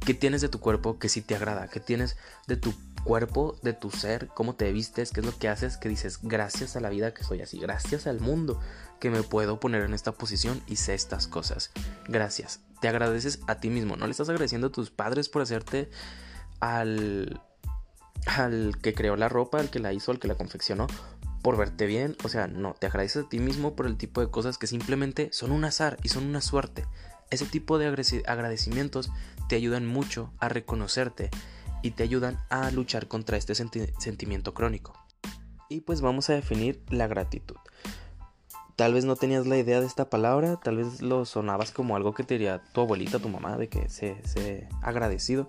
¿qué 0.04 0.14
tienes 0.14 0.40
de 0.40 0.48
tu 0.48 0.60
cuerpo 0.60 0.98
que 0.98 1.08
sí 1.08 1.22
te 1.22 1.34
agrada? 1.34 1.68
¿Qué 1.68 1.80
tienes 1.80 2.16
de 2.46 2.56
tu 2.56 2.74
cuerpo, 3.04 3.56
de 3.62 3.72
tu 3.72 3.90
ser, 3.90 4.28
cómo 4.28 4.56
te 4.56 4.72
vistes, 4.72 5.12
qué 5.12 5.20
es 5.20 5.26
lo 5.26 5.38
que 5.38 5.48
haces, 5.48 5.76
que 5.76 5.88
dices, 5.88 6.18
gracias 6.22 6.76
a 6.76 6.80
la 6.80 6.90
vida 6.90 7.14
que 7.14 7.22
soy 7.22 7.40
así, 7.40 7.58
gracias 7.58 8.06
al 8.06 8.20
mundo 8.20 8.60
que 8.98 9.10
me 9.10 9.22
puedo 9.22 9.60
poner 9.60 9.82
en 9.82 9.94
esta 9.94 10.12
posición 10.12 10.60
y 10.66 10.76
sé 10.76 10.94
estas 10.94 11.28
cosas. 11.28 11.70
Gracias. 12.08 12.60
Te 12.80 12.88
agradeces 12.88 13.40
a 13.46 13.60
ti 13.60 13.70
mismo, 13.70 13.96
no 13.96 14.06
le 14.06 14.10
estás 14.10 14.28
agradeciendo 14.28 14.66
a 14.66 14.72
tus 14.72 14.90
padres 14.90 15.28
por 15.28 15.42
hacerte 15.42 15.88
al 16.60 17.40
al 18.26 18.76
que 18.82 18.92
creó 18.92 19.14
la 19.14 19.28
ropa, 19.28 19.60
al 19.60 19.70
que 19.70 19.78
la 19.78 19.92
hizo, 19.92 20.10
al 20.10 20.18
que 20.18 20.26
la 20.26 20.34
confeccionó, 20.34 20.88
por 21.46 21.56
verte 21.56 21.86
bien, 21.86 22.16
o 22.24 22.28
sea, 22.28 22.48
no, 22.48 22.74
te 22.74 22.88
agradeces 22.88 23.24
a 23.24 23.28
ti 23.28 23.38
mismo 23.38 23.76
por 23.76 23.86
el 23.86 23.96
tipo 23.96 24.20
de 24.20 24.28
cosas 24.28 24.58
que 24.58 24.66
simplemente 24.66 25.28
son 25.30 25.52
un 25.52 25.64
azar 25.64 25.96
y 26.02 26.08
son 26.08 26.24
una 26.24 26.40
suerte. 26.40 26.86
Ese 27.30 27.46
tipo 27.46 27.78
de 27.78 27.86
agradecimientos 27.86 29.12
te 29.48 29.54
ayudan 29.54 29.86
mucho 29.86 30.32
a 30.40 30.48
reconocerte 30.48 31.30
y 31.82 31.92
te 31.92 32.02
ayudan 32.02 32.36
a 32.50 32.72
luchar 32.72 33.06
contra 33.06 33.36
este 33.36 33.54
sentimiento 33.54 34.54
crónico. 34.54 34.94
Y 35.68 35.82
pues 35.82 36.00
vamos 36.00 36.28
a 36.30 36.32
definir 36.32 36.82
la 36.88 37.06
gratitud. 37.06 37.54
Tal 38.74 38.92
vez 38.92 39.04
no 39.04 39.14
tenías 39.14 39.46
la 39.46 39.56
idea 39.56 39.80
de 39.80 39.86
esta 39.86 40.10
palabra, 40.10 40.56
tal 40.56 40.78
vez 40.78 41.00
lo 41.00 41.26
sonabas 41.26 41.70
como 41.70 41.94
algo 41.94 42.12
que 42.12 42.24
te 42.24 42.34
diría 42.34 42.60
tu 42.72 42.80
abuelita, 42.80 43.20
tu 43.20 43.28
mamá, 43.28 43.56
de 43.56 43.68
que 43.68 43.88
se, 43.88 44.20
se 44.26 44.68
agradecido, 44.82 45.48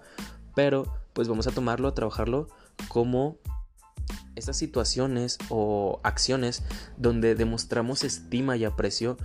pero 0.54 0.86
pues 1.14 1.28
vamos 1.28 1.48
a 1.48 1.52
tomarlo, 1.52 1.88
a 1.88 1.96
trabajarlo 1.96 2.50
como 2.88 3.40
esas 4.36 4.58
situaciones 4.58 5.38
o 5.50 6.00
acciones 6.04 6.64
donde 6.98 7.36
demostramos 7.36 8.04
estima 8.04 8.58
y 8.58 8.66
aprecio 8.66 9.18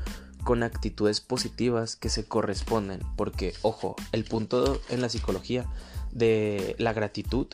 con 0.44 0.62
actitudes 0.62 1.20
positivas 1.20 1.96
que 1.96 2.08
se 2.08 2.24
corresponden, 2.24 3.00
porque 3.16 3.54
ojo, 3.62 3.94
el 4.12 4.24
punto 4.24 4.80
en 4.88 5.00
la 5.00 5.08
psicología 5.08 5.66
de 6.12 6.74
la 6.78 6.92
gratitud 6.92 7.46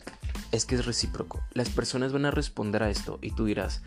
es 0.52 0.64
que 0.64 0.74
es 0.74 0.86
recíproco. 0.86 1.40
Las 1.52 1.68
personas 1.68 2.12
van 2.12 2.24
a 2.24 2.30
responder 2.30 2.82
a 2.82 2.90
esto 2.90 3.18
y 3.20 3.32
tú 3.32 3.44
dirás, 3.44 3.82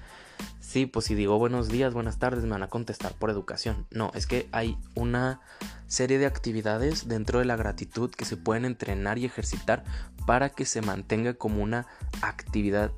sí, 0.60 0.86
pues 0.86 1.05
si 1.05 1.15
digo 1.15 1.38
buenos 1.39 1.69
días, 1.69 1.93
buenas 1.93 2.19
tardes, 2.19 2.43
me 2.43 2.51
van 2.51 2.63
a 2.63 2.69
contestar 2.69 3.13
por 3.13 3.29
educación. 3.29 3.88
No, 3.89 4.12
es 4.13 4.27
que 4.27 4.48
hay 4.51 4.77
una 4.95 5.41
serie 5.88 6.19
de 6.19 6.25
actividades 6.25 7.07
dentro 7.07 7.39
de 7.39 7.45
la 7.45 7.55
gratitud 7.55 8.12
que 8.12 8.25
se 8.25 8.38
pueden 8.38 8.65
entrenar 8.65 9.17
y 9.17 9.25
ejercitar 9.25 9.83
para 10.25 10.50
que 10.50 10.65
se 10.65 10.81
mantenga 10.81 11.33
como 11.33 11.63
una 11.63 11.88
actividad 12.21 12.91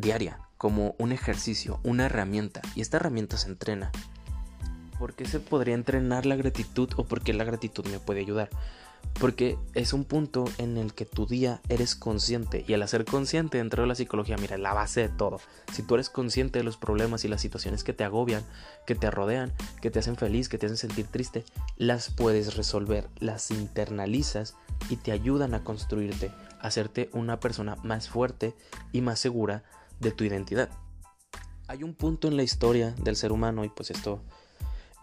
diaria, 0.00 0.38
como 0.56 0.94
un 0.98 1.12
ejercicio, 1.12 1.80
una 1.82 2.06
herramienta. 2.06 2.60
Y 2.74 2.80
esta 2.80 2.98
herramienta 2.98 3.36
se 3.36 3.48
entrena. 3.48 3.90
¿Por 4.98 5.14
qué 5.14 5.24
se 5.24 5.40
podría 5.40 5.74
entrenar 5.74 6.26
la 6.26 6.36
gratitud 6.36 6.90
o 6.96 7.04
por 7.04 7.22
qué 7.22 7.32
la 7.32 7.44
gratitud 7.44 7.86
me 7.86 7.98
puede 7.98 8.20
ayudar? 8.20 8.50
Porque 9.18 9.58
es 9.74 9.92
un 9.92 10.04
punto 10.04 10.44
en 10.58 10.76
el 10.76 10.92
que 10.92 11.06
tu 11.06 11.26
día 11.26 11.60
eres 11.68 11.94
consciente 11.94 12.64
y 12.68 12.74
al 12.74 12.86
ser 12.86 13.06
consciente 13.06 13.58
dentro 13.58 13.82
de 13.82 13.88
la 13.88 13.94
psicología, 13.94 14.36
mira, 14.36 14.58
la 14.58 14.74
base 14.74 15.00
de 15.00 15.08
todo. 15.08 15.40
Si 15.72 15.82
tú 15.82 15.94
eres 15.94 16.10
consciente 16.10 16.58
de 16.58 16.64
los 16.64 16.76
problemas 16.76 17.24
y 17.24 17.28
las 17.28 17.40
situaciones 17.40 17.82
que 17.82 17.94
te 17.94 18.04
agobian, 18.04 18.44
que 18.86 18.94
te 18.94 19.10
rodean, 19.10 19.52
que 19.80 19.90
te 19.90 19.98
hacen 19.98 20.16
feliz, 20.16 20.50
que 20.50 20.58
te 20.58 20.66
hacen 20.66 20.76
sentir 20.76 21.06
triste, 21.06 21.44
las 21.76 22.10
puedes 22.10 22.56
resolver, 22.56 23.08
las 23.18 23.50
internalizas 23.50 24.54
y 24.90 24.96
te 24.96 25.12
ayudan 25.12 25.54
a 25.54 25.64
construirte, 25.64 26.30
a 26.60 26.66
hacerte 26.66 27.08
una 27.12 27.40
persona 27.40 27.76
más 27.82 28.08
fuerte 28.08 28.54
y 28.92 29.00
más 29.00 29.18
segura 29.18 29.64
de 30.00 30.10
tu 30.10 30.24
identidad. 30.24 30.70
Hay 31.68 31.84
un 31.84 31.94
punto 31.94 32.28
en 32.28 32.36
la 32.36 32.42
historia 32.42 32.94
del 32.98 33.16
ser 33.16 33.32
humano 33.32 33.64
y 33.64 33.68
pues 33.68 33.90
esto 33.90 34.22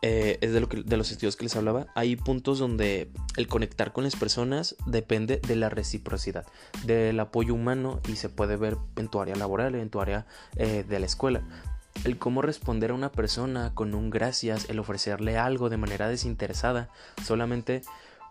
eh, 0.04 0.38
es 0.42 0.54
de, 0.54 0.60
lo 0.60 0.70
que, 0.70 0.84
de 0.84 0.96
los 0.96 1.12
estudios 1.12 1.36
que 1.36 1.44
les 1.44 1.56
hablaba, 1.56 1.88
hay 1.96 2.16
puntos 2.16 2.60
donde 2.60 3.10
el 3.36 3.48
conectar 3.48 3.94
con 3.94 4.04
las 4.04 4.16
personas 4.16 4.76
depende 4.86 5.38
de 5.38 5.56
la 5.56 5.70
reciprocidad, 5.70 6.46
del 6.86 7.20
apoyo 7.20 7.56
humano 7.56 8.00
y 8.08 8.18
se 8.18 8.30
puede 8.30 8.58
ver 8.58 8.78
en 8.96 9.08
tu 9.08 9.20
área 9.20 9.36
laboral, 9.36 9.74
en 9.74 9.90
tu 9.90 10.00
área 10.00 10.28
eh, 10.56 10.86
de 10.88 11.00
la 11.00 11.08
escuela. 11.08 11.42
El 12.04 12.20
cómo 12.20 12.44
responder 12.44 12.92
a 12.92 12.94
una 12.94 13.12
persona 13.12 13.74
con 13.74 13.96
un 13.96 14.12
gracias, 14.12 14.70
el 14.70 14.78
ofrecerle 14.78 15.38
algo 15.38 15.70
de 15.70 15.78
manera 15.78 16.08
desinteresada, 16.08 16.90
solamente 17.26 17.82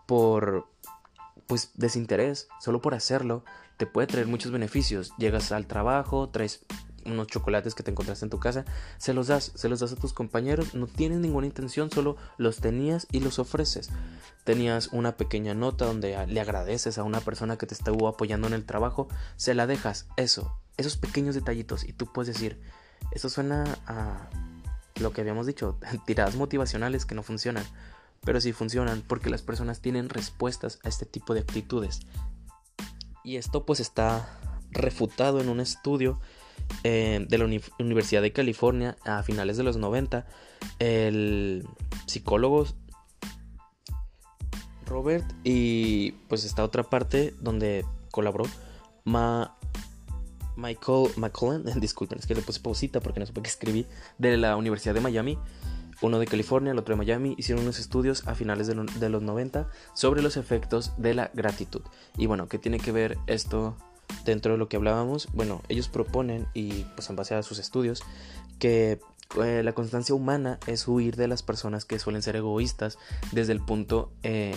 por 0.05 0.67
pues 1.47 1.71
desinterés, 1.75 2.47
solo 2.61 2.81
por 2.81 2.93
hacerlo, 2.93 3.43
te 3.77 3.85
puede 3.85 4.07
traer 4.07 4.27
muchos 4.27 4.51
beneficios. 4.51 5.13
Llegas 5.17 5.51
al 5.51 5.67
trabajo, 5.67 6.29
traes 6.29 6.65
unos 7.05 7.27
chocolates 7.27 7.73
que 7.73 7.83
te 7.83 7.91
encontraste 7.91 8.25
en 8.25 8.29
tu 8.29 8.39
casa, 8.39 8.65
se 8.97 9.13
los 9.13 9.27
das, 9.27 9.51
se 9.55 9.69
los 9.69 9.79
das 9.79 9.93
a 9.93 9.95
tus 9.95 10.13
compañeros, 10.13 10.75
no 10.75 10.87
tienes 10.87 11.19
ninguna 11.19 11.47
intención, 11.47 11.89
solo 11.89 12.17
los 12.37 12.57
tenías 12.57 13.07
y 13.11 13.21
los 13.21 13.39
ofreces. 13.39 13.89
Tenías 14.43 14.87
una 14.87 15.15
pequeña 15.15 15.53
nota 15.53 15.85
donde 15.85 16.25
le 16.27 16.41
agradeces 16.41 16.97
a 16.97 17.03
una 17.03 17.21
persona 17.21 17.57
que 17.57 17.65
te 17.65 17.73
estuvo 17.73 18.07
apoyando 18.07 18.47
en 18.47 18.53
el 18.53 18.65
trabajo, 18.65 19.07
se 19.35 19.53
la 19.53 19.67
dejas, 19.67 20.07
eso, 20.17 20.59
esos 20.77 20.97
pequeños 20.97 21.35
detallitos 21.35 21.83
y 21.83 21.93
tú 21.93 22.11
puedes 22.11 22.33
decir, 22.33 22.59
eso 23.11 23.29
suena 23.29 23.63
a 23.85 24.29
lo 24.99 25.11
que 25.11 25.21
habíamos 25.21 25.45
dicho, 25.45 25.79
tiradas 26.05 26.35
motivacionales 26.35 27.05
que 27.05 27.15
no 27.15 27.23
funcionan, 27.23 27.63
pero 28.25 28.41
sí 28.41 28.51
funcionan 28.51 29.03
porque 29.07 29.29
las 29.29 29.41
personas 29.41 29.79
tienen 29.79 30.09
respuestas 30.09 30.79
a 30.83 30.89
este 30.89 31.05
tipo 31.05 31.33
de 31.33 31.41
actitudes. 31.41 32.01
Y 33.27 33.35
esto 33.35 33.65
pues 33.65 33.81
está 33.81 34.39
refutado 34.71 35.41
en 35.41 35.49
un 35.49 35.59
estudio 35.59 36.17
eh, 36.85 37.25
de 37.27 37.37
la 37.37 37.45
Universidad 37.77 38.21
de 38.21 38.31
California 38.31 38.95
a 39.03 39.21
finales 39.21 39.57
de 39.57 39.63
los 39.63 39.75
90, 39.75 40.25
el 40.79 41.67
psicólogo 42.05 42.65
Robert 44.85 45.29
y 45.43 46.11
pues 46.29 46.45
esta 46.45 46.63
otra 46.63 46.83
parte 46.83 47.33
donde 47.41 47.83
colaboró 48.11 48.45
Ma 49.03 49.57
Michael 50.55 51.09
McCullen, 51.17 51.65
disculpen, 51.81 52.19
es 52.19 52.27
que 52.27 52.33
le 52.33 52.41
puse 52.41 52.61
pausita 52.61 53.01
porque 53.01 53.19
no 53.19 53.25
supe 53.25 53.41
qué 53.41 53.49
escribí, 53.49 53.87
de 54.17 54.37
la 54.37 54.55
Universidad 54.55 54.93
de 54.93 55.01
Miami, 55.01 55.37
uno 56.01 56.19
de 56.19 56.27
California, 56.27 56.71
el 56.71 56.79
otro 56.79 56.93
de 56.93 56.97
Miami, 56.97 57.35
hicieron 57.37 57.63
unos 57.63 57.79
estudios 57.79 58.27
a 58.27 58.35
finales 58.35 58.67
de, 58.67 59.09
los 59.09 59.21
90 59.21 59.69
sobre 59.93 60.21
los 60.21 60.37
efectos 60.37 60.93
de 60.97 61.13
la 61.13 61.31
gratitud. 61.33 61.81
Y 62.17 62.27
bueno, 62.27 62.47
¿qué 62.47 62.59
tiene 62.59 62.79
que 62.79 62.91
ver 62.91 63.17
esto 63.27 63.77
dentro 64.25 64.51
de 64.51 64.57
lo 64.57 64.69
que 64.69 64.77
hablábamos? 64.77 65.27
Bueno, 65.33 65.61
ellos 65.69 65.89
proponen, 65.89 66.47
y 66.53 66.83
pues 66.95 67.09
en 67.09 67.15
base 67.15 67.35
a 67.35 67.43
sus 67.43 67.59
estudios, 67.59 68.03
que 68.59 68.99
eh, 69.43 69.61
la 69.63 69.73
constancia 69.73 70.13
humana 70.13 70.59
es 70.67 70.87
huir 70.87 71.15
de 71.15 71.27
las 71.27 71.43
personas 71.43 71.85
que 71.85 71.99
suelen 71.99 72.21
ser 72.21 72.35
egoístas 72.35 72.97
desde 73.31 73.53
el 73.53 73.61
punto, 73.61 74.13
eh, 74.23 74.55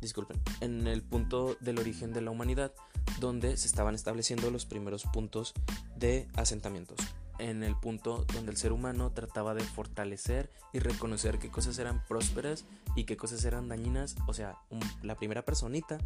disculpen, 0.00 0.40
en 0.60 0.86
el 0.86 1.02
punto 1.02 1.56
del 1.60 1.78
origen 1.78 2.12
de 2.12 2.20
la 2.20 2.30
humanidad, 2.30 2.72
donde 3.18 3.56
se 3.56 3.66
estaban 3.66 3.94
estableciendo 3.94 4.50
los 4.50 4.66
primeros 4.66 5.04
puntos 5.04 5.54
de 5.96 6.28
asentamientos 6.36 6.98
en 7.40 7.62
el 7.62 7.76
punto 7.76 8.24
donde 8.34 8.52
el 8.52 8.56
ser 8.56 8.72
humano 8.72 9.12
trataba 9.12 9.54
de 9.54 9.62
fortalecer 9.62 10.52
y 10.72 10.78
reconocer 10.78 11.38
qué 11.38 11.50
cosas 11.50 11.78
eran 11.78 12.04
prósperas 12.06 12.64
y 12.96 13.04
qué 13.04 13.16
cosas 13.16 13.44
eran 13.44 13.68
dañinas. 13.68 14.16
O 14.26 14.34
sea, 14.34 14.58
la 15.02 15.16
primera 15.16 15.44
personita 15.44 15.98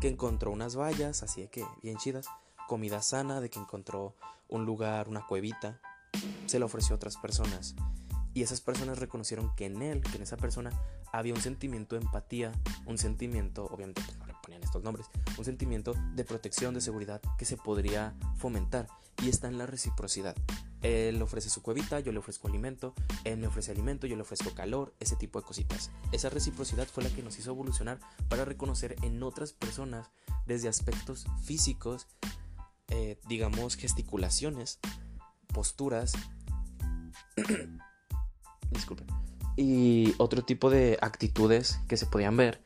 que 0.00 0.08
encontró 0.08 0.50
unas 0.50 0.76
vallas, 0.76 1.22
así 1.22 1.42
de 1.42 1.48
que 1.48 1.64
bien 1.82 1.96
chidas, 1.96 2.26
comida 2.68 3.02
sana, 3.02 3.40
de 3.40 3.50
que 3.50 3.58
encontró 3.58 4.16
un 4.48 4.66
lugar, 4.66 5.08
una 5.08 5.26
cuevita, 5.26 5.80
se 6.46 6.58
lo 6.58 6.66
ofreció 6.66 6.94
a 6.94 6.96
otras 6.96 7.16
personas. 7.16 7.74
Y 8.32 8.42
esas 8.42 8.60
personas 8.60 8.98
reconocieron 8.98 9.54
que 9.56 9.66
en 9.66 9.82
él, 9.82 10.02
que 10.02 10.16
en 10.16 10.22
esa 10.22 10.36
persona, 10.36 10.70
había 11.12 11.34
un 11.34 11.40
sentimiento 11.40 11.96
de 11.96 12.02
empatía, 12.02 12.52
un 12.86 12.96
sentimiento, 12.96 13.66
obviamente 13.66 14.02
ponían 14.50 14.64
estos 14.64 14.82
nombres, 14.82 15.06
un 15.38 15.44
sentimiento 15.44 15.94
de 16.16 16.24
protección, 16.24 16.74
de 16.74 16.80
seguridad 16.80 17.20
que 17.38 17.44
se 17.44 17.56
podría 17.56 18.16
fomentar. 18.36 18.88
Y 19.22 19.28
está 19.28 19.46
en 19.46 19.58
la 19.58 19.66
reciprocidad. 19.66 20.34
Él 20.82 21.22
ofrece 21.22 21.50
su 21.50 21.62
cuevita, 21.62 22.00
yo 22.00 22.10
le 22.10 22.18
ofrezco 22.18 22.48
alimento, 22.48 22.94
él 23.24 23.38
me 23.38 23.46
ofrece 23.46 23.70
alimento, 23.70 24.08
yo 24.08 24.16
le 24.16 24.22
ofrezco 24.22 24.50
calor, 24.50 24.92
ese 24.98 25.14
tipo 25.14 25.40
de 25.40 25.46
cositas. 25.46 25.92
Esa 26.10 26.30
reciprocidad 26.30 26.88
fue 26.88 27.04
la 27.04 27.10
que 27.10 27.22
nos 27.22 27.38
hizo 27.38 27.50
evolucionar 27.50 28.00
para 28.28 28.44
reconocer 28.44 28.96
en 29.02 29.22
otras 29.22 29.52
personas 29.52 30.10
desde 30.46 30.68
aspectos 30.68 31.26
físicos, 31.44 32.08
eh, 32.88 33.20
digamos 33.28 33.76
gesticulaciones, 33.76 34.80
posturas, 35.52 36.12
y 39.56 40.14
otro 40.18 40.42
tipo 40.42 40.70
de 40.70 40.98
actitudes 41.02 41.78
que 41.86 41.96
se 41.96 42.06
podían 42.06 42.36
ver 42.36 42.60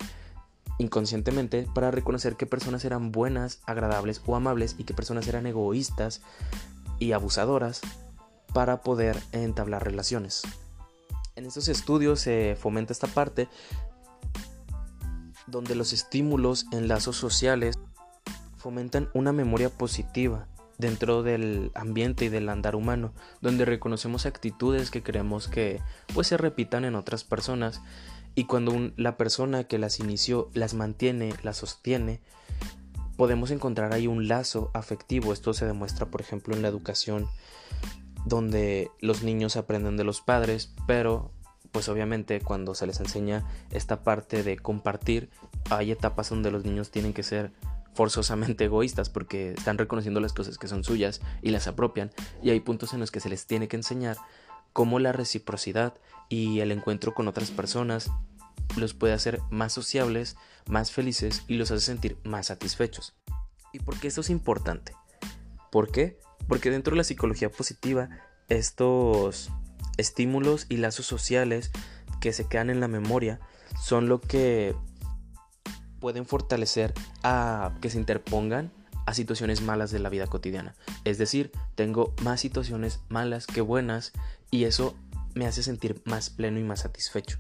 inconscientemente 0.79 1.69
para 1.75 1.91
reconocer 1.91 2.37
qué 2.37 2.47
personas 2.47 2.85
eran 2.85 3.13
buenas, 3.13 3.61
agradables 3.67 4.23
o 4.27 4.37
amables 4.37 4.77
y 4.79 4.85
qué 4.85 4.95
personas 4.95 5.27
eran 5.29 5.47
egoístas 5.47 6.23
y 6.99 7.13
abusadoras 7.13 7.81
para 8.53 8.83
poder 8.83 9.17
entablar 9.33 9.85
relaciones. 9.85 10.43
En 11.37 11.47
estos 11.47 11.69
estudios 11.69 12.21
se 12.21 12.57
fomenta 12.59 12.93
esta 12.93 13.09
parte 13.09 13.49
donde 15.47 15.75
los 15.75 15.93
estímulos 15.93 16.67
en 16.73 16.89
lazos 16.89 17.17
sociales 17.17 17.79
fomentan 18.57 19.11
una 19.15 19.33
memoria 19.33 19.69
positiva 19.69 20.47
dentro 20.79 21.23
del 21.23 21.71
ambiente 21.75 22.25
y 22.25 22.29
del 22.29 22.49
andar 22.49 22.75
humano, 22.75 23.13
donde 23.41 23.65
reconocemos 23.65 24.27
actitudes 24.27 24.91
que 24.91 25.03
creemos 25.03 25.49
que 25.49 25.81
pues 26.15 26.27
se 26.27 26.37
repitan 26.37 26.85
en 26.85 26.95
otras 26.95 27.25
personas 27.25 27.81
y 28.35 28.45
cuando 28.45 28.93
la 28.97 29.17
persona 29.17 29.65
que 29.65 29.79
las 29.79 30.01
inició 30.01 30.51
las 30.55 30.75
mantiene, 30.75 31.35
las 31.43 31.59
sostiene, 31.59 32.21
podemos 33.17 33.51
encontrar 33.51 33.93
ahí 33.93 34.07
un 34.07 34.29
lazo 34.29 34.71
afectivo. 34.75 35.33
Esto 35.33 35.55
se 35.55 35.67
demuestra, 35.67 36.07
por 36.07 36.21
ejemplo, 36.21 36.55
en 36.55 36.63
la 36.63 36.69
educación 36.69 37.29
donde 38.25 38.91
los 39.01 39.23
niños 39.23 39.57
aprenden 39.57 39.97
de 39.97 40.05
los 40.05 40.21
padres, 40.21 40.73
pero 40.87 41.31
pues 41.73 41.89
obviamente 41.89 42.41
cuando 42.41 42.75
se 42.75 42.87
les 42.87 43.01
enseña 43.01 43.45
esta 43.71 44.03
parte 44.03 44.43
de 44.43 44.57
compartir, 44.57 45.31
hay 45.71 45.91
etapas 45.91 46.31
donde 46.31 46.51
los 46.51 46.65
niños 46.65 46.91
tienen 46.91 47.13
que 47.13 47.23
ser 47.23 47.53
forzosamente 47.95 48.65
egoístas 48.67 49.11
porque 49.11 49.53
están 49.53 49.79
reconociendo 49.79 50.21
las 50.21 50.33
cosas 50.33 50.57
que 50.57 50.69
son 50.69 50.85
suyas 50.85 51.21
y 51.43 51.51
las 51.51 51.67
apropian 51.67 52.13
y 52.43 52.51
hay 52.51 52.61
puntos 52.61 52.95
en 52.95 53.01
los 53.01 53.11
que 53.11 53.21
se 53.21 53.29
les 53.29 53.47
tiene 53.47 53.69
que 53.69 53.77
enseñar 53.77 54.17
cómo 54.73 54.99
la 54.99 55.13
reciprocidad 55.13 55.95
y 56.29 56.61
el 56.61 56.73
encuentro 56.73 57.13
con 57.13 57.29
otras 57.29 57.51
personas 57.51 58.11
los 58.77 58.95
puede 58.95 59.13
hacer 59.13 59.41
más 59.51 59.73
sociables, 59.73 60.37
más 60.67 60.91
felices 60.91 61.43
y 61.49 61.57
los 61.57 61.71
hace 61.71 61.85
sentir 61.85 62.19
más 62.25 62.47
satisfechos. 62.47 63.15
¿Y 63.73 63.81
por 63.81 63.99
qué 63.99 64.09
esto 64.09 64.21
es 64.21 64.31
importante? 64.31 64.93
¿Por 65.71 65.91
qué? 65.91 66.19
Porque 66.49 66.71
dentro 66.71 66.93
de 66.93 66.99
la 66.99 67.05
psicología 67.05 67.51
positiva, 67.51 68.09
estos 68.49 69.51
estímulos 69.97 70.67
y 70.69 70.77
lazos 70.77 71.07
sociales 71.07 71.71
que 72.21 72.33
se 72.33 72.47
quedan 72.47 72.71
en 72.71 72.81
la 72.81 72.89
memoria 72.89 73.41
son 73.81 74.09
lo 74.09 74.21
que 74.21 74.75
pueden 76.01 76.27
fortalecer 76.27 76.95
a 77.23 77.75
que 77.81 77.91
se 77.91 77.99
interpongan 77.99 78.73
a 79.07 79.15
situaciones 79.15 79.63
malas 79.63 79.91
de 79.91 79.99
la 79.99 80.09
vida 80.09 80.27
cotidiana. 80.27 80.75
Es 81.05 81.19
decir, 81.19 81.53
tengo 81.75 82.15
más 82.23 82.41
situaciones 82.41 83.01
malas 83.09 83.47
que 83.47 83.61
buenas 83.61 84.13
y 84.51 84.65
eso 84.65 84.97
me 85.35 85.47
hace 85.47 85.63
sentir 85.63 86.01
más 86.05 86.31
pleno 86.31 86.59
y 86.59 86.63
más 86.63 86.81
satisfecho. 86.81 87.37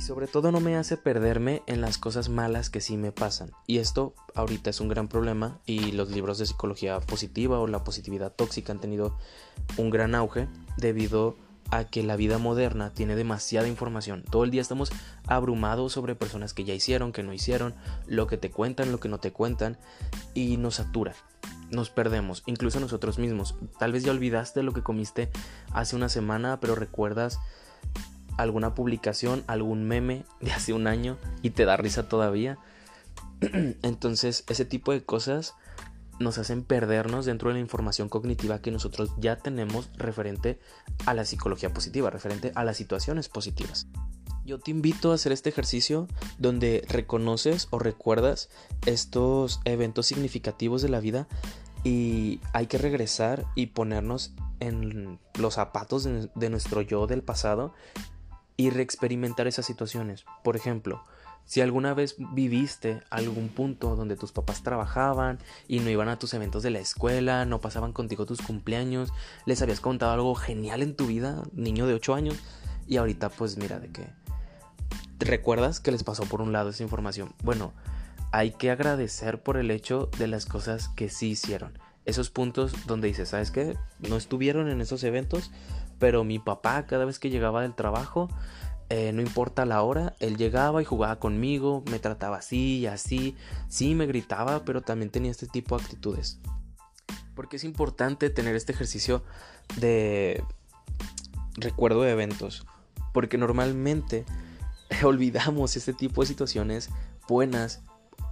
Y 0.00 0.02
sobre 0.02 0.28
todo 0.28 0.50
no 0.50 0.60
me 0.60 0.78
hace 0.78 0.96
perderme 0.96 1.62
en 1.66 1.82
las 1.82 1.98
cosas 1.98 2.30
malas 2.30 2.70
que 2.70 2.80
sí 2.80 2.96
me 2.96 3.12
pasan. 3.12 3.50
Y 3.66 3.80
esto 3.80 4.14
ahorita 4.34 4.70
es 4.70 4.80
un 4.80 4.88
gran 4.88 5.08
problema 5.08 5.60
y 5.66 5.92
los 5.92 6.10
libros 6.10 6.38
de 6.38 6.46
psicología 6.46 6.98
positiva 7.00 7.60
o 7.60 7.66
la 7.66 7.84
positividad 7.84 8.32
tóxica 8.32 8.72
han 8.72 8.80
tenido 8.80 9.18
un 9.76 9.90
gran 9.90 10.14
auge 10.14 10.48
debido 10.78 11.36
a 11.70 11.84
que 11.84 12.02
la 12.02 12.16
vida 12.16 12.38
moderna 12.38 12.94
tiene 12.94 13.14
demasiada 13.14 13.68
información. 13.68 14.24
Todo 14.30 14.44
el 14.44 14.50
día 14.50 14.62
estamos 14.62 14.90
abrumados 15.26 15.92
sobre 15.92 16.14
personas 16.14 16.54
que 16.54 16.64
ya 16.64 16.72
hicieron, 16.72 17.12
que 17.12 17.22
no 17.22 17.34
hicieron, 17.34 17.74
lo 18.06 18.26
que 18.26 18.38
te 18.38 18.50
cuentan, 18.50 18.92
lo 18.92 19.00
que 19.00 19.10
no 19.10 19.20
te 19.20 19.32
cuentan 19.32 19.76
y 20.32 20.56
nos 20.56 20.76
satura. 20.76 21.14
Nos 21.68 21.90
perdemos, 21.90 22.42
incluso 22.46 22.80
nosotros 22.80 23.18
mismos. 23.18 23.54
Tal 23.78 23.92
vez 23.92 24.02
ya 24.02 24.12
olvidaste 24.12 24.62
lo 24.62 24.72
que 24.72 24.82
comiste 24.82 25.30
hace 25.74 25.94
una 25.94 26.08
semana, 26.08 26.58
pero 26.58 26.74
recuerdas 26.74 27.38
alguna 28.42 28.74
publicación, 28.74 29.44
algún 29.46 29.84
meme 29.84 30.24
de 30.40 30.52
hace 30.52 30.72
un 30.72 30.86
año 30.86 31.18
y 31.42 31.50
te 31.50 31.64
da 31.64 31.76
risa 31.76 32.08
todavía. 32.08 32.58
Entonces, 33.82 34.44
ese 34.48 34.64
tipo 34.64 34.92
de 34.92 35.02
cosas 35.02 35.54
nos 36.18 36.38
hacen 36.38 36.62
perdernos 36.62 37.24
dentro 37.24 37.48
de 37.48 37.54
la 37.54 37.60
información 37.60 38.08
cognitiva 38.08 38.60
que 38.60 38.70
nosotros 38.70 39.10
ya 39.18 39.36
tenemos 39.36 39.88
referente 39.96 40.60
a 41.06 41.14
la 41.14 41.24
psicología 41.24 41.72
positiva, 41.72 42.10
referente 42.10 42.52
a 42.54 42.64
las 42.64 42.76
situaciones 42.76 43.28
positivas. 43.28 43.86
Yo 44.44 44.58
te 44.58 44.70
invito 44.70 45.12
a 45.12 45.14
hacer 45.14 45.32
este 45.32 45.48
ejercicio 45.48 46.08
donde 46.38 46.84
reconoces 46.88 47.68
o 47.70 47.78
recuerdas 47.78 48.50
estos 48.86 49.60
eventos 49.64 50.06
significativos 50.06 50.82
de 50.82 50.88
la 50.88 51.00
vida 51.00 51.28
y 51.84 52.40
hay 52.52 52.66
que 52.66 52.78
regresar 52.78 53.46
y 53.54 53.66
ponernos 53.66 54.32
en 54.60 55.18
los 55.38 55.54
zapatos 55.54 56.04
de, 56.04 56.50
nuestro 56.50 56.82
yo 56.82 57.06
del 57.06 57.22
pasado 57.22 57.72
y 58.60 58.68
reexperimentar 58.68 59.46
esas 59.46 59.64
situaciones. 59.64 60.26
Por 60.44 60.54
ejemplo, 60.54 61.02
si 61.46 61.62
alguna 61.62 61.94
vez 61.94 62.16
viviste 62.18 63.00
algún 63.08 63.48
punto 63.48 63.96
donde 63.96 64.16
tus 64.16 64.32
papás 64.32 64.62
trabajaban 64.62 65.38
y 65.66 65.80
no 65.80 65.88
iban 65.88 66.10
a 66.10 66.18
tus 66.18 66.34
eventos 66.34 66.62
de 66.62 66.68
la 66.68 66.78
escuela, 66.78 67.46
no 67.46 67.62
pasaban 67.62 67.94
contigo 67.94 68.26
tus 68.26 68.42
cumpleaños, 68.42 69.14
les 69.46 69.62
habías 69.62 69.80
contado 69.80 70.12
algo 70.12 70.34
genial 70.34 70.82
en 70.82 70.94
tu 70.94 71.06
vida, 71.06 71.42
niño 71.54 71.86
de 71.86 71.94
8 71.94 72.14
años, 72.14 72.36
y 72.86 72.98
ahorita 72.98 73.30
pues 73.30 73.56
mira 73.56 73.80
de 73.80 73.88
qué. 73.88 74.10
¿Recuerdas 75.18 75.80
que 75.80 75.90
les 75.90 76.04
pasó 76.04 76.24
por 76.24 76.42
un 76.42 76.52
lado 76.52 76.68
esa 76.68 76.82
información? 76.82 77.32
Bueno, 77.42 77.72
hay 78.30 78.50
que 78.50 78.70
agradecer 78.70 79.42
por 79.42 79.56
el 79.56 79.70
hecho 79.70 80.10
de 80.18 80.26
las 80.26 80.44
cosas 80.44 80.88
que 80.88 81.08
sí 81.08 81.30
hicieron. 81.30 81.78
Esos 82.04 82.28
puntos 82.28 82.74
donde 82.86 83.08
dices, 83.08 83.30
¿sabes 83.30 83.50
qué? 83.50 83.78
No 84.00 84.18
estuvieron 84.18 84.68
en 84.68 84.82
esos 84.82 85.02
eventos, 85.02 85.50
pero 86.00 86.24
mi 86.24 86.40
papá 86.40 86.86
cada 86.86 87.04
vez 87.04 87.20
que 87.20 87.30
llegaba 87.30 87.62
del 87.62 87.74
trabajo, 87.74 88.28
eh, 88.88 89.12
no 89.12 89.22
importa 89.22 89.64
la 89.66 89.82
hora, 89.82 90.16
él 90.18 90.36
llegaba 90.36 90.82
y 90.82 90.84
jugaba 90.84 91.20
conmigo, 91.20 91.84
me 91.88 92.00
trataba 92.00 92.38
así 92.38 92.78
y 92.78 92.86
así, 92.86 93.36
sí 93.68 93.94
me 93.94 94.06
gritaba, 94.06 94.64
pero 94.64 94.80
también 94.80 95.10
tenía 95.10 95.30
este 95.30 95.46
tipo 95.46 95.76
de 95.76 95.84
actitudes. 95.84 96.40
Porque 97.36 97.56
es 97.56 97.64
importante 97.64 98.30
tener 98.30 98.56
este 98.56 98.72
ejercicio 98.72 99.22
de 99.78 100.42
recuerdo 101.54 102.02
de 102.02 102.12
eventos, 102.12 102.66
porque 103.12 103.38
normalmente 103.38 104.24
olvidamos 105.04 105.76
este 105.76 105.92
tipo 105.92 106.22
de 106.22 106.26
situaciones 106.26 106.90
buenas 107.28 107.82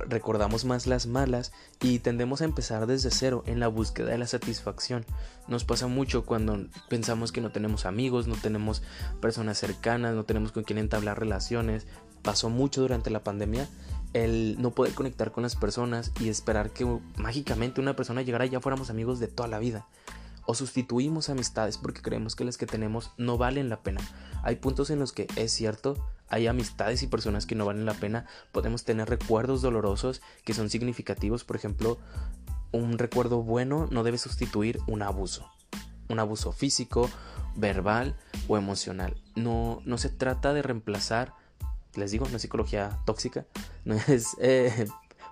recordamos 0.00 0.64
más 0.64 0.86
las 0.86 1.06
malas 1.06 1.52
y 1.80 1.98
tendemos 1.98 2.40
a 2.40 2.44
empezar 2.44 2.86
desde 2.86 3.10
cero 3.10 3.42
en 3.46 3.60
la 3.60 3.68
búsqueda 3.68 4.10
de 4.10 4.18
la 4.18 4.26
satisfacción. 4.26 5.04
Nos 5.48 5.64
pasa 5.64 5.86
mucho 5.86 6.24
cuando 6.24 6.66
pensamos 6.88 7.32
que 7.32 7.40
no 7.40 7.50
tenemos 7.50 7.86
amigos, 7.86 8.26
no 8.26 8.36
tenemos 8.36 8.82
personas 9.20 9.58
cercanas, 9.58 10.14
no 10.14 10.24
tenemos 10.24 10.52
con 10.52 10.64
quien 10.64 10.78
entablar 10.78 11.18
relaciones. 11.18 11.86
Pasó 12.22 12.50
mucho 12.50 12.80
durante 12.80 13.10
la 13.10 13.24
pandemia 13.24 13.68
el 14.14 14.56
no 14.58 14.70
poder 14.70 14.94
conectar 14.94 15.32
con 15.32 15.42
las 15.42 15.56
personas 15.56 16.12
y 16.20 16.28
esperar 16.28 16.70
que 16.70 16.86
mágicamente 17.16 17.80
una 17.80 17.96
persona 17.96 18.22
llegara 18.22 18.46
y 18.46 18.50
ya 18.50 18.60
fuéramos 18.60 18.90
amigos 18.90 19.18
de 19.18 19.28
toda 19.28 19.48
la 19.48 19.58
vida. 19.58 19.86
o 20.50 20.54
sustituimos 20.54 21.28
amistades 21.28 21.76
porque 21.76 22.00
creemos 22.00 22.34
que 22.34 22.42
las 22.42 22.56
que 22.56 22.64
tenemos 22.64 23.10
no 23.18 23.36
valen 23.36 23.68
la 23.68 23.82
pena. 23.82 24.00
Hay 24.42 24.56
puntos 24.56 24.88
en 24.88 24.98
los 24.98 25.12
que 25.12 25.26
es 25.36 25.52
cierto, 25.52 26.02
hay 26.28 26.46
amistades 26.46 27.02
y 27.02 27.06
personas 27.06 27.46
que 27.46 27.54
no 27.54 27.66
valen 27.66 27.86
la 27.86 27.94
pena, 27.94 28.26
podemos 28.52 28.84
tener 28.84 29.08
recuerdos 29.08 29.62
dolorosos 29.62 30.20
que 30.44 30.54
son 30.54 30.70
significativos, 30.70 31.44
por 31.44 31.56
ejemplo, 31.56 31.98
un 32.72 32.98
recuerdo 32.98 33.42
bueno 33.42 33.88
no 33.90 34.02
debe 34.02 34.18
sustituir 34.18 34.80
un 34.86 35.02
abuso, 35.02 35.50
un 36.08 36.18
abuso 36.18 36.52
físico, 36.52 37.10
verbal 37.56 38.14
o 38.46 38.56
emocional. 38.56 39.16
No, 39.34 39.80
no 39.84 39.98
se 39.98 40.10
trata 40.10 40.52
de 40.52 40.62
reemplazar, 40.62 41.34
les 41.94 42.10
digo, 42.10 42.26
no 42.28 42.36
es 42.36 42.42
psicología 42.42 42.98
tóxica, 43.04 43.46
no 43.84 43.94
es 43.94 44.36
eh, 44.40 44.86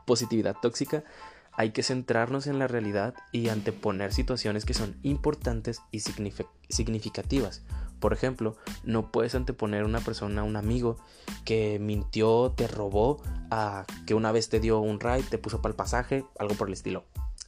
positividad 0.07 0.57
tóxica, 0.61 1.05
hay 1.53 1.71
que 1.71 1.83
centrarnos 1.83 2.47
en 2.47 2.59
la 2.59 2.69
realidad 2.69 3.15
y 3.33 3.49
anteponer 3.49 4.13
situaciones 4.13 4.67
que 4.67 4.75
son 4.75 4.97
importantes 5.03 5.81
y 5.91 6.01
significativas. 6.01 7.63
Por 8.01 8.13
ejemplo, 8.13 8.57
no 8.85 9.11
puedes 9.11 9.35
anteponer 9.35 9.85
una 9.85 10.01
persona, 10.01 10.43
un 10.43 10.57
amigo 10.57 10.99
que 11.45 11.79
mintió, 11.79 12.53
te 12.57 12.67
robó, 12.67 13.23
a 13.51 13.85
que 14.07 14.15
una 14.15 14.33
vez 14.33 14.49
te 14.49 14.61
dio 14.61 14.81
un 14.81 15.01
ride, 15.01 15.23
te 15.23 15.39
puso 15.39 15.63
para 15.63 15.71
el 15.71 15.77
pasaje, 15.77 16.25
algo 16.39 16.55
por 16.55 16.69
el 16.69 16.75
estilo. 16.75 17.05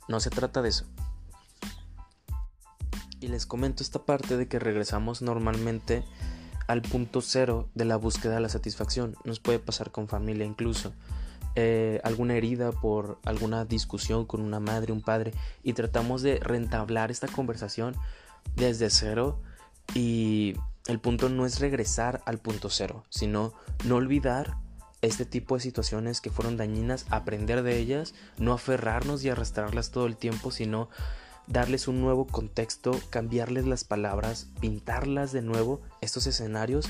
No 0.08 0.20
se 0.20 0.30
trata 0.30 0.62
de 0.62 0.70
eso. 0.70 0.86
Y 3.20 3.28
les 3.28 3.46
comento 3.46 3.82
esta 3.82 4.04
parte 4.04 4.36
de 4.36 4.48
que 4.48 4.58
regresamos 4.58 5.22
normalmente 5.22 6.04
al 6.66 6.82
punto 6.82 7.20
cero 7.20 7.68
de 7.74 7.84
la 7.84 7.96
búsqueda 7.96 8.34
de 8.34 8.40
la 8.40 8.48
satisfacción. 8.48 9.16
Nos 9.24 9.40
puede 9.40 9.58
pasar 9.58 9.90
con 9.90 10.08
familia 10.08 10.46
incluso. 10.46 10.92
Eh, 11.56 12.00
alguna 12.04 12.34
herida 12.34 12.70
por 12.70 13.18
alguna 13.24 13.64
discusión 13.64 14.24
con 14.26 14.40
una 14.42 14.60
madre, 14.60 14.92
un 14.92 15.02
padre, 15.02 15.32
y 15.64 15.72
tratamos 15.72 16.22
de 16.22 16.38
rentablar 16.38 17.10
esta 17.10 17.26
conversación 17.26 17.96
desde 18.54 18.90
cero 18.90 19.40
y 19.94 20.54
el 20.86 21.00
punto 21.00 21.28
no 21.28 21.46
es 21.46 21.60
regresar 21.60 22.22
al 22.26 22.38
punto 22.38 22.70
cero, 22.70 23.04
sino 23.10 23.52
no 23.84 23.96
olvidar 23.96 24.56
este 25.02 25.24
tipo 25.24 25.54
de 25.54 25.60
situaciones 25.60 26.20
que 26.20 26.30
fueron 26.30 26.56
dañinas, 26.56 27.06
aprender 27.10 27.62
de 27.62 27.78
ellas, 27.78 28.14
no 28.36 28.52
aferrarnos 28.52 29.22
y 29.24 29.28
arrastrarlas 29.28 29.90
todo 29.90 30.06
el 30.06 30.16
tiempo, 30.16 30.50
sino 30.50 30.88
darles 31.46 31.88
un 31.88 32.00
nuevo 32.00 32.26
contexto, 32.26 32.92
cambiarles 33.10 33.66
las 33.66 33.84
palabras, 33.84 34.48
pintarlas 34.60 35.32
de 35.32 35.42
nuevo, 35.42 35.80
estos 36.00 36.26
escenarios 36.26 36.88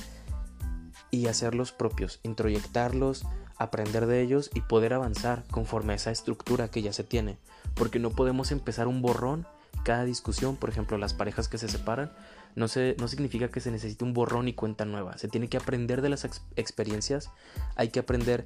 y 1.10 1.26
hacerlos 1.26 1.72
propios, 1.72 2.20
introyectarlos, 2.22 3.24
aprender 3.56 4.06
de 4.06 4.22
ellos 4.22 4.50
y 4.54 4.60
poder 4.62 4.94
avanzar 4.94 5.44
conforme 5.50 5.92
a 5.92 5.96
esa 5.96 6.10
estructura 6.10 6.70
que 6.70 6.82
ya 6.82 6.92
se 6.92 7.04
tiene. 7.04 7.38
Porque 7.74 7.98
no 7.98 8.10
podemos 8.10 8.52
empezar 8.52 8.88
un 8.88 9.02
borrón 9.02 9.46
cada 9.84 10.04
discusión, 10.04 10.56
por 10.56 10.70
ejemplo, 10.70 10.98
las 10.98 11.14
parejas 11.14 11.48
que 11.48 11.58
se 11.58 11.68
separan, 11.68 12.12
no, 12.58 12.66
no 12.98 13.08
significa 13.08 13.48
que 13.48 13.60
se 13.60 13.70
necesite 13.70 14.04
un 14.04 14.12
borrón 14.12 14.48
y 14.48 14.52
cuenta 14.52 14.84
nueva. 14.84 15.16
Se 15.16 15.28
tiene 15.28 15.48
que 15.48 15.56
aprender 15.56 16.02
de 16.02 16.10
las 16.10 16.24
experiencias, 16.56 17.30
hay 17.76 17.88
que 17.88 18.00
aprender 18.00 18.44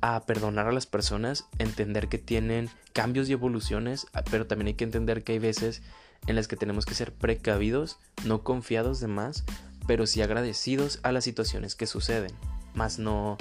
a 0.00 0.24
perdonar 0.26 0.66
a 0.66 0.72
las 0.72 0.86
personas, 0.86 1.46
entender 1.58 2.08
que 2.08 2.18
tienen 2.18 2.70
cambios 2.92 3.28
y 3.28 3.32
evoluciones, 3.32 4.06
pero 4.30 4.46
también 4.46 4.68
hay 4.68 4.74
que 4.74 4.84
entender 4.84 5.22
que 5.22 5.32
hay 5.32 5.38
veces 5.38 5.82
en 6.26 6.36
las 6.36 6.48
que 6.48 6.56
tenemos 6.56 6.86
que 6.86 6.94
ser 6.94 7.12
precavidos, 7.12 7.98
no 8.24 8.42
confiados 8.42 9.00
de 9.00 9.08
más, 9.08 9.44
pero 9.86 10.06
sí 10.06 10.22
agradecidos 10.22 11.00
a 11.02 11.12
las 11.12 11.24
situaciones 11.24 11.74
que 11.74 11.86
suceden, 11.86 12.32
más 12.74 12.98
no 12.98 13.36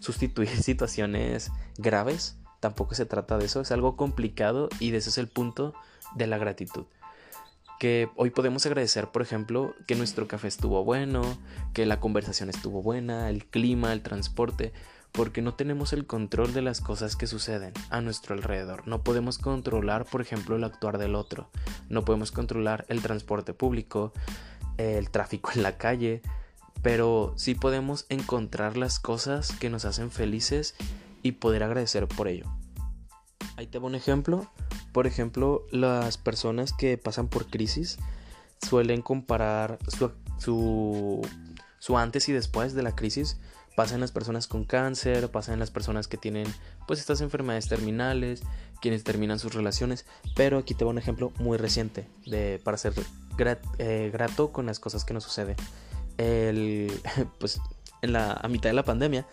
sustituir 0.00 0.48
situaciones 0.62 1.50
graves, 1.78 2.36
tampoco 2.60 2.94
se 2.94 3.06
trata 3.06 3.38
de 3.38 3.46
eso, 3.46 3.60
es 3.60 3.72
algo 3.72 3.96
complicado 3.96 4.68
y 4.80 4.90
de 4.90 4.98
ese 4.98 5.10
es 5.10 5.18
el 5.18 5.28
punto 5.28 5.74
de 6.14 6.26
la 6.26 6.38
gratitud. 6.38 6.84
Que 7.82 8.08
hoy 8.14 8.30
podemos 8.30 8.64
agradecer, 8.64 9.08
por 9.08 9.22
ejemplo, 9.22 9.74
que 9.88 9.96
nuestro 9.96 10.28
café 10.28 10.46
estuvo 10.46 10.84
bueno, 10.84 11.36
que 11.72 11.84
la 11.84 11.98
conversación 11.98 12.48
estuvo 12.48 12.80
buena, 12.80 13.28
el 13.28 13.44
clima, 13.44 13.92
el 13.92 14.02
transporte, 14.02 14.72
porque 15.10 15.42
no 15.42 15.54
tenemos 15.54 15.92
el 15.92 16.06
control 16.06 16.54
de 16.54 16.62
las 16.62 16.80
cosas 16.80 17.16
que 17.16 17.26
suceden 17.26 17.72
a 17.90 18.00
nuestro 18.00 18.36
alrededor. 18.36 18.86
No 18.86 19.02
podemos 19.02 19.38
controlar, 19.38 20.04
por 20.04 20.20
ejemplo, 20.20 20.54
el 20.54 20.62
actuar 20.62 20.96
del 20.96 21.16
otro. 21.16 21.50
No 21.88 22.04
podemos 22.04 22.30
controlar 22.30 22.84
el 22.86 23.02
transporte 23.02 23.52
público, 23.52 24.12
el 24.78 25.10
tráfico 25.10 25.50
en 25.56 25.64
la 25.64 25.76
calle, 25.76 26.22
pero 26.82 27.34
sí 27.34 27.56
podemos 27.56 28.06
encontrar 28.10 28.76
las 28.76 29.00
cosas 29.00 29.50
que 29.58 29.70
nos 29.70 29.86
hacen 29.86 30.12
felices 30.12 30.76
y 31.24 31.32
poder 31.32 31.64
agradecer 31.64 32.06
por 32.06 32.28
ello. 32.28 32.61
Ahí 33.56 33.66
te 33.66 33.78
un 33.78 33.94
ejemplo. 33.94 34.50
Por 34.92 35.06
ejemplo, 35.06 35.66
las 35.70 36.18
personas 36.18 36.72
que 36.72 36.98
pasan 36.98 37.28
por 37.28 37.46
crisis 37.46 37.98
suelen 38.68 39.02
comparar 39.02 39.78
su, 39.88 40.12
su, 41.78 41.98
antes 41.98 42.28
y 42.28 42.32
después 42.32 42.74
de 42.74 42.82
la 42.82 42.94
crisis. 42.94 43.38
Pasan 43.74 44.00
las 44.00 44.12
personas 44.12 44.46
con 44.46 44.64
cáncer, 44.64 45.30
pasan 45.30 45.58
las 45.58 45.70
personas 45.70 46.06
que 46.06 46.18
tienen 46.18 46.46
pues 46.86 47.00
estas 47.00 47.22
enfermedades 47.22 47.68
terminales, 47.68 48.42
quienes 48.82 49.02
terminan 49.02 49.38
sus 49.38 49.54
relaciones. 49.54 50.04
Pero 50.36 50.58
aquí 50.58 50.74
te 50.74 50.84
voy 50.84 50.92
un 50.92 50.98
ejemplo 50.98 51.32
muy 51.38 51.56
reciente 51.56 52.06
de, 52.26 52.60
para 52.62 52.76
ser 52.76 52.92
eh, 53.78 54.10
grato 54.12 54.52
con 54.52 54.66
las 54.66 54.78
cosas 54.78 55.04
que 55.04 55.14
nos 55.14 55.24
suceden. 55.24 55.56
El, 56.18 56.92
pues 57.40 57.60
en 58.02 58.12
la, 58.12 58.32
a 58.32 58.48
mitad 58.48 58.68
de 58.70 58.74
la 58.74 58.84
pandemia, 58.84 59.26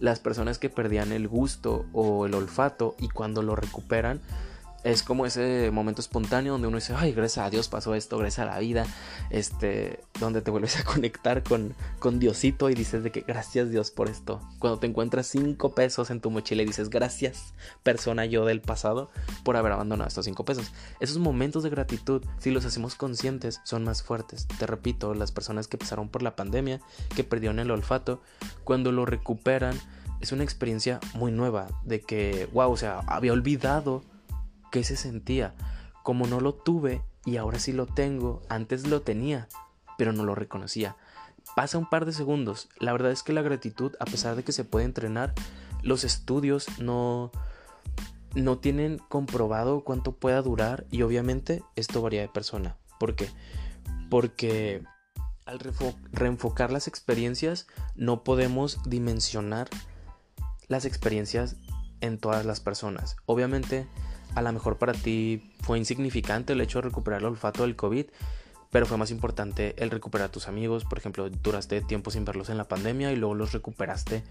las 0.00 0.18
personas 0.18 0.58
que 0.58 0.70
perdían 0.70 1.12
el 1.12 1.28
gusto 1.28 1.86
o 1.92 2.26
el 2.26 2.34
olfato 2.34 2.96
y 2.98 3.08
cuando 3.08 3.42
lo 3.42 3.54
recuperan, 3.54 4.20
es 4.84 5.02
como 5.02 5.24
ese 5.24 5.70
momento 5.72 6.02
espontáneo 6.02 6.52
donde 6.52 6.68
uno 6.68 6.76
dice, 6.76 6.94
ay, 6.94 7.12
gracias 7.12 7.46
a 7.46 7.50
Dios 7.50 7.68
pasó 7.68 7.94
esto, 7.94 8.18
gracias 8.18 8.46
a 8.46 8.50
la 8.50 8.58
vida, 8.58 8.86
este, 9.30 10.00
donde 10.20 10.42
te 10.42 10.50
vuelves 10.50 10.78
a 10.78 10.84
conectar 10.84 11.42
con, 11.42 11.74
con 11.98 12.18
Diosito 12.18 12.68
y 12.68 12.74
dices 12.74 13.02
de 13.02 13.10
que 13.10 13.22
gracias 13.22 13.70
Dios 13.70 13.90
por 13.90 14.10
esto. 14.10 14.42
Cuando 14.58 14.78
te 14.78 14.86
encuentras 14.86 15.26
cinco 15.26 15.74
pesos 15.74 16.10
en 16.10 16.20
tu 16.20 16.30
mochila 16.30 16.62
y 16.62 16.66
dices, 16.66 16.90
gracias 16.90 17.54
persona 17.82 18.26
yo 18.26 18.44
del 18.44 18.60
pasado 18.60 19.10
por 19.42 19.56
haber 19.56 19.72
abandonado 19.72 20.06
estos 20.06 20.26
cinco 20.26 20.44
pesos. 20.44 20.70
Esos 21.00 21.16
momentos 21.16 21.62
de 21.62 21.70
gratitud, 21.70 22.22
si 22.38 22.50
los 22.50 22.66
hacemos 22.66 22.94
conscientes, 22.94 23.62
son 23.64 23.84
más 23.84 24.02
fuertes. 24.02 24.46
Te 24.58 24.66
repito, 24.66 25.14
las 25.14 25.32
personas 25.32 25.66
que 25.66 25.78
pasaron 25.78 26.10
por 26.10 26.22
la 26.22 26.36
pandemia, 26.36 26.80
que 27.16 27.24
perdieron 27.24 27.58
el 27.58 27.70
olfato, 27.70 28.20
cuando 28.64 28.92
lo 28.92 29.06
recuperan, 29.06 29.80
es 30.20 30.32
una 30.32 30.44
experiencia 30.44 31.00
muy 31.14 31.32
nueva 31.32 31.68
de 31.84 32.00
que, 32.02 32.48
wow, 32.52 32.70
o 32.70 32.76
sea, 32.76 33.00
había 33.06 33.32
olvidado 33.32 34.02
qué 34.74 34.82
se 34.82 34.96
sentía. 34.96 35.54
Como 36.02 36.26
no 36.26 36.40
lo 36.40 36.52
tuve 36.52 37.00
y 37.24 37.36
ahora 37.36 37.60
sí 37.60 37.72
lo 37.72 37.86
tengo, 37.86 38.42
antes 38.48 38.88
lo 38.88 39.02
tenía, 39.02 39.46
pero 39.96 40.12
no 40.12 40.24
lo 40.24 40.34
reconocía. 40.34 40.96
Pasa 41.54 41.78
un 41.78 41.88
par 41.88 42.06
de 42.06 42.12
segundos. 42.12 42.68
La 42.80 42.90
verdad 42.90 43.12
es 43.12 43.22
que 43.22 43.32
la 43.32 43.42
gratitud, 43.42 43.92
a 44.00 44.04
pesar 44.04 44.34
de 44.34 44.42
que 44.42 44.50
se 44.50 44.64
puede 44.64 44.84
entrenar, 44.84 45.32
los 45.82 46.02
estudios 46.02 46.80
no 46.80 47.30
no 48.34 48.58
tienen 48.58 48.98
comprobado 48.98 49.84
cuánto 49.84 50.10
pueda 50.10 50.42
durar 50.42 50.86
y 50.90 51.02
obviamente 51.02 51.62
esto 51.76 52.02
varía 52.02 52.22
de 52.22 52.28
persona. 52.28 52.76
¿Por 52.98 53.14
qué? 53.14 53.30
Porque 54.10 54.82
al 55.46 55.60
reenfocar 56.10 56.72
las 56.72 56.88
experiencias 56.88 57.68
no 57.94 58.24
podemos 58.24 58.80
dimensionar 58.84 59.68
las 60.66 60.84
experiencias 60.84 61.54
en 62.00 62.18
todas 62.18 62.44
las 62.44 62.58
personas. 62.58 63.14
Obviamente 63.24 63.86
a 64.34 64.42
lo 64.42 64.52
mejor 64.52 64.78
para 64.78 64.92
ti 64.92 65.52
fue 65.60 65.78
insignificante 65.78 66.52
el 66.52 66.60
hecho 66.60 66.78
de 66.78 66.88
recuperar 66.88 67.20
el 67.20 67.26
olfato 67.26 67.62
del 67.62 67.76
COVID, 67.76 68.06
pero 68.70 68.86
fue 68.86 68.96
más 68.96 69.10
importante 69.10 69.74
el 69.78 69.90
recuperar 69.90 70.28
a 70.28 70.32
tus 70.32 70.48
amigos. 70.48 70.84
Por 70.84 70.98
ejemplo, 70.98 71.28
duraste 71.30 71.80
tiempo 71.80 72.10
sin 72.10 72.24
verlos 72.24 72.48
en 72.48 72.58
la 72.58 72.64
pandemia 72.64 73.12
y 73.12 73.16
luego 73.16 73.34
los 73.34 73.52
recuperaste 73.52 74.22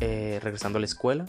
eh, 0.00 0.38
regresando 0.42 0.78
a 0.78 0.80
la 0.80 0.86
escuela 0.86 1.26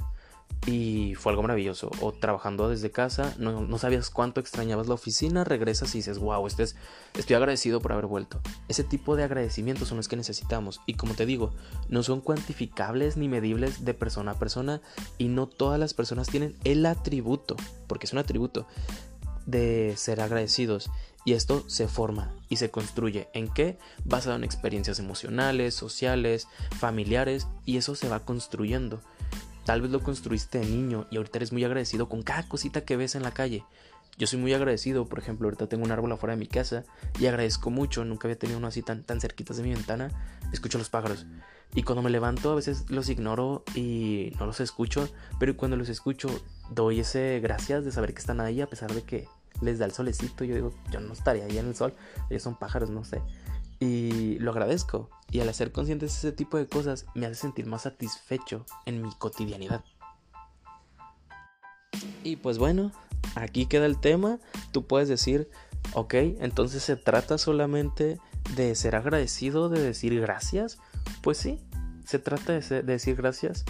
y 0.66 1.16
fue 1.16 1.32
algo 1.32 1.42
maravilloso. 1.42 1.90
O 2.02 2.12
trabajando 2.12 2.70
desde 2.70 2.92
casa, 2.92 3.34
no, 3.38 3.78
sabías 3.78 4.10
cuánto 4.10 4.40
extrañabas 4.40 4.88
la 4.88 4.94
oficina, 4.94 5.44
regresas 5.44 5.94
y 5.96 6.00
dices, 6.00 6.20
wow, 6.20 6.46
este 6.48 6.64
es, 6.64 6.76
estoy 7.16 7.36
agradecido 7.36 7.82
por 7.82 7.94
haber 7.94 8.06
vuelto. 8.06 8.40
Ese 8.68 8.84
tipo 8.84 9.16
de 9.16 9.24
agradecimientos 9.24 9.88
son 9.88 9.98
los 9.98 10.08
que 10.08 10.16
necesitamos. 10.16 10.82
Y 10.86 10.94
como 10.96 11.14
te 11.14 11.26
digo, 11.26 11.54
no 11.88 12.04
son 12.04 12.22
cuantificables 12.22 13.18
ni 13.18 13.28
medibles 13.28 13.86
de 13.86 13.94
persona 13.94 14.32
a 14.32 14.40
persona 14.40 14.82
y 15.18 15.28
no 15.28 15.48
todas 15.48 15.80
las 15.80 15.94
personas 15.94 16.28
tienen 16.28 16.56
el 16.64 16.86
atributo, 16.86 17.56
porque 17.88 18.06
es 18.06 18.14
un 18.14 18.20
atributo, 18.20 18.68
de 19.46 19.96
ser 19.98 20.22
agradecidos. 20.22 20.92
Y 21.26 21.34
esto 21.34 21.64
se 21.68 21.88
forma 21.88 22.34
y 22.48 22.58
se 22.58 22.72
construye. 22.72 23.28
¿En 23.34 23.50
qué? 23.50 23.78
Basado 24.06 24.36
en 24.36 24.44
experiencias 24.44 25.00
emocionales, 25.00 25.74
sociales, 25.74 26.48
familiares 26.80 27.48
y 27.66 27.78
eso 27.78 27.96
se 27.96 28.08
va 28.08 28.22
construyendo. 28.22 29.02
Tal 29.66 29.82
vez 29.82 29.92
lo 29.92 30.02
construiste 30.02 30.60
de 30.60 30.66
niño 30.66 31.08
y 31.12 31.18
ahorita 31.18 31.38
eres 31.38 31.52
muy 31.52 31.64
agradecido 31.64 32.10
con 32.10 32.24
cada 32.24 32.48
cosita 32.48 32.82
que 32.82 32.98
ves 32.98 33.16
en 33.16 33.24
la 33.24 33.32
calle. 33.32 33.64
Yo 34.18 34.28
soy 34.28 34.40
muy 34.40 34.54
agradecido, 34.54 35.06
por 35.06 35.20
ejemplo, 35.20 35.48
ahorita 35.48 35.68
tengo 35.68 35.86
un 35.86 35.92
árbol 35.92 36.12
afuera 36.12 36.36
de 36.36 36.40
mi 36.40 36.48
casa 36.48 36.84
y 37.20 37.28
agradezco 37.28 37.70
mucho, 37.70 38.04
nunca 38.04 38.28
había 38.28 38.38
tenido 38.38 38.58
uno 38.58 38.68
así 38.68 38.82
tan, 38.82 39.04
tan 39.04 39.20
de 39.20 39.64
mi 39.64 39.74
ventana, 39.74 40.10
escucho 40.52 40.78
los 40.78 40.90
pájaros. 40.90 41.26
Y 41.74 41.84
cuando 41.84 42.02
me 42.02 42.10
levanto 42.10 42.52
a 42.52 42.56
veces 42.56 42.90
los 42.90 43.10
ignoro 43.10 43.64
y 43.76 44.34
no 44.40 44.46
los 44.46 44.60
escucho, 44.60 45.08
pero 45.40 45.56
cuando 45.56 45.78
los 45.78 45.88
escucho 45.88 46.28
doy 46.72 47.00
ese 47.00 47.40
gracias 47.42 47.86
de 47.86 47.92
saber 47.92 48.14
que 48.14 48.20
están 48.20 48.42
ahí 48.42 48.60
a 48.60 48.68
pesar 48.68 48.94
de 48.94 49.04
que 49.04 49.28
les 49.62 49.80
da 49.80 49.86
el 49.86 49.92
solecito. 49.92 50.44
Yo 50.44 50.56
digo, 50.56 50.74
yo 50.92 51.00
no 51.00 51.14
estaría 51.14 51.46
ahí 51.46 51.58
en 51.58 51.68
el 51.68 51.76
sol, 51.76 51.94
ellos 52.30 52.44
son 52.44 52.58
pájaros, 52.58 52.90
no 52.90 53.04
sé. 53.04 53.22
Y 53.80 54.38
lo 54.40 54.52
agradezco. 54.52 55.10
Y 55.32 55.40
al 55.40 55.50
hacer 55.50 55.72
conscientes 55.72 56.18
ese 56.18 56.32
tipo 56.32 56.58
de 56.58 56.68
cosas 56.68 57.06
me 57.16 57.26
hace 57.26 57.36
sentir 57.36 57.66
más 57.66 57.84
satisfecho 57.84 58.66
en 58.86 59.02
mi 59.02 59.10
cotidianidad. 59.18 59.84
Y 62.24 62.38
pues 62.38 62.58
bueno, 62.58 62.92
aquí 63.36 63.66
queda 63.66 63.86
el 63.86 64.00
tema. 64.00 64.40
Tú 64.72 64.88
puedes 64.88 65.08
decir, 65.08 65.50
ok, 65.94 66.14
entonces 66.14 66.84
se 66.84 66.96
trata 66.96 67.38
solamente 67.38 68.20
de 68.56 68.76
ser 68.76 68.96
agradecido, 68.96 69.70
de 69.70 69.82
decir 69.82 70.20
gracias. 70.20 70.80
Pues 71.22 71.38
sí, 71.38 71.60
se 72.06 72.20
trata 72.20 72.54
de, 72.54 72.84
decir 72.84 73.16
gracias. 73.16 73.66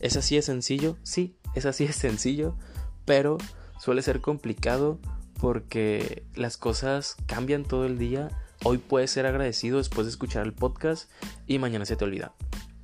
¿Es 0.00 0.16
así 0.16 0.36
de 0.36 0.42
sencillo? 0.42 0.96
Sí, 1.02 1.36
es 1.54 1.66
así 1.66 1.86
de 1.86 1.92
sencillo, 1.92 2.56
pero 3.04 3.38
suele 3.78 4.02
ser 4.02 4.20
complicado 4.20 4.98
porque 5.40 6.24
las 6.34 6.56
cosas 6.56 7.16
cambian 7.26 7.64
todo 7.64 7.84
el 7.84 7.98
día. 7.98 8.28
Hoy 8.62 8.76
puedes 8.76 9.10
ser 9.10 9.24
agradecido 9.24 9.78
después 9.78 10.06
de 10.06 10.10
escuchar 10.10 10.44
el 10.44 10.52
podcast 10.52 11.10
y 11.46 11.58
mañana 11.58 11.86
se 11.86 11.96
te 11.96 12.04
olvida. 12.04 12.34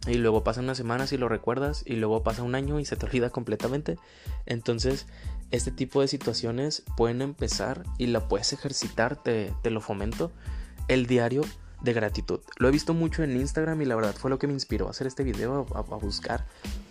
Y 0.06 0.14
luego 0.14 0.42
pasan 0.42 0.64
unas 0.64 0.78
semanas 0.78 1.12
y 1.12 1.18
lo 1.18 1.28
recuerdas 1.28 1.82
y 1.84 1.96
luego 1.96 2.22
pasa 2.22 2.42
un 2.42 2.54
año 2.54 2.80
y 2.80 2.86
se 2.86 2.96
te 2.96 3.04
olvida 3.04 3.28
completamente. 3.28 3.98
Entonces, 4.46 5.06
este 5.50 5.70
tipo 5.70 6.00
de 6.00 6.08
situaciones 6.08 6.82
pueden 6.96 7.20
empezar 7.20 7.82
y 7.98 8.06
la 8.06 8.26
puedes 8.26 8.52
ejercitar, 8.54 9.22
te 9.22 9.52
lo 9.64 9.80
fomento. 9.82 10.32
El 10.88 11.06
diario 11.06 11.42
de 11.82 11.92
gratitud. 11.92 12.40
Lo 12.58 12.68
he 12.68 12.70
visto 12.70 12.94
mucho 12.94 13.22
en 13.22 13.36
Instagram 13.36 13.80
y 13.82 13.84
la 13.84 13.96
verdad 13.96 14.14
fue 14.14 14.30
lo 14.30 14.38
que 14.38 14.46
me 14.46 14.52
inspiró 14.52 14.86
a 14.86 14.90
hacer 14.90 15.06
este 15.06 15.24
video, 15.24 15.66
a, 15.74 15.82
buscar, 15.96 16.46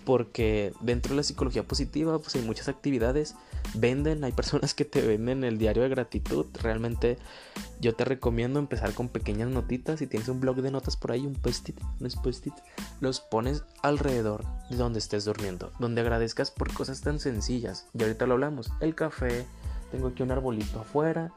porque 0.05 0.73
dentro 0.81 1.11
de 1.11 1.17
la 1.17 1.23
psicología 1.23 1.63
positiva 1.63 2.17
pues 2.19 2.35
hay 2.35 2.41
muchas 2.41 2.67
actividades, 2.67 3.35
venden, 3.73 4.23
hay 4.23 4.31
personas 4.31 4.73
que 4.73 4.85
te 4.85 5.01
venden 5.01 5.43
el 5.43 5.57
diario 5.57 5.83
de 5.83 5.89
gratitud, 5.89 6.45
realmente 6.61 7.17
yo 7.79 7.95
te 7.95 8.05
recomiendo 8.05 8.59
empezar 8.59 8.93
con 8.93 9.09
pequeñas 9.09 9.49
notitas, 9.49 9.99
si 9.99 10.07
tienes 10.07 10.29
un 10.29 10.39
blog 10.39 10.57
de 10.57 10.71
notas 10.71 10.97
por 10.97 11.11
ahí, 11.11 11.25
un 11.25 11.33
post-it, 11.35 11.79
post-it, 12.23 12.53
los 12.99 13.19
pones 13.19 13.63
alrededor 13.81 14.43
de 14.69 14.77
donde 14.77 14.99
estés 14.99 15.25
durmiendo, 15.25 15.71
donde 15.79 16.01
agradezcas 16.01 16.51
por 16.51 16.71
cosas 16.73 17.01
tan 17.01 17.19
sencillas, 17.19 17.87
y 17.93 18.03
ahorita 18.03 18.27
lo 18.27 18.33
hablamos, 18.33 18.71
el 18.81 18.93
café, 18.95 19.45
tengo 19.91 20.07
aquí 20.09 20.23
un 20.23 20.31
arbolito 20.31 20.81
afuera, 20.81 21.31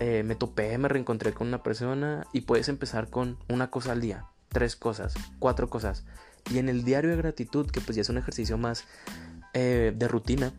eh, 0.00 0.22
me 0.24 0.36
topé, 0.36 0.76
me 0.78 0.88
reencontré 0.88 1.32
con 1.32 1.48
una 1.48 1.62
persona 1.62 2.26
y 2.32 2.42
puedes 2.42 2.68
empezar 2.68 3.10
con 3.10 3.36
una 3.48 3.70
cosa 3.70 3.92
al 3.92 4.00
día, 4.00 4.26
tres 4.48 4.76
cosas, 4.76 5.14
cuatro 5.38 5.68
cosas. 5.68 6.04
Y 6.50 6.58
en 6.58 6.68
el 6.68 6.84
diario 6.84 7.10
de 7.10 7.16
gratitud, 7.16 7.70
que 7.70 7.80
pues 7.80 7.96
ya 7.96 8.02
es 8.02 8.08
un 8.08 8.18
ejercicio 8.18 8.56
más 8.58 8.84
eh, 9.54 9.92
de 9.94 10.08
rutina, 10.08 10.52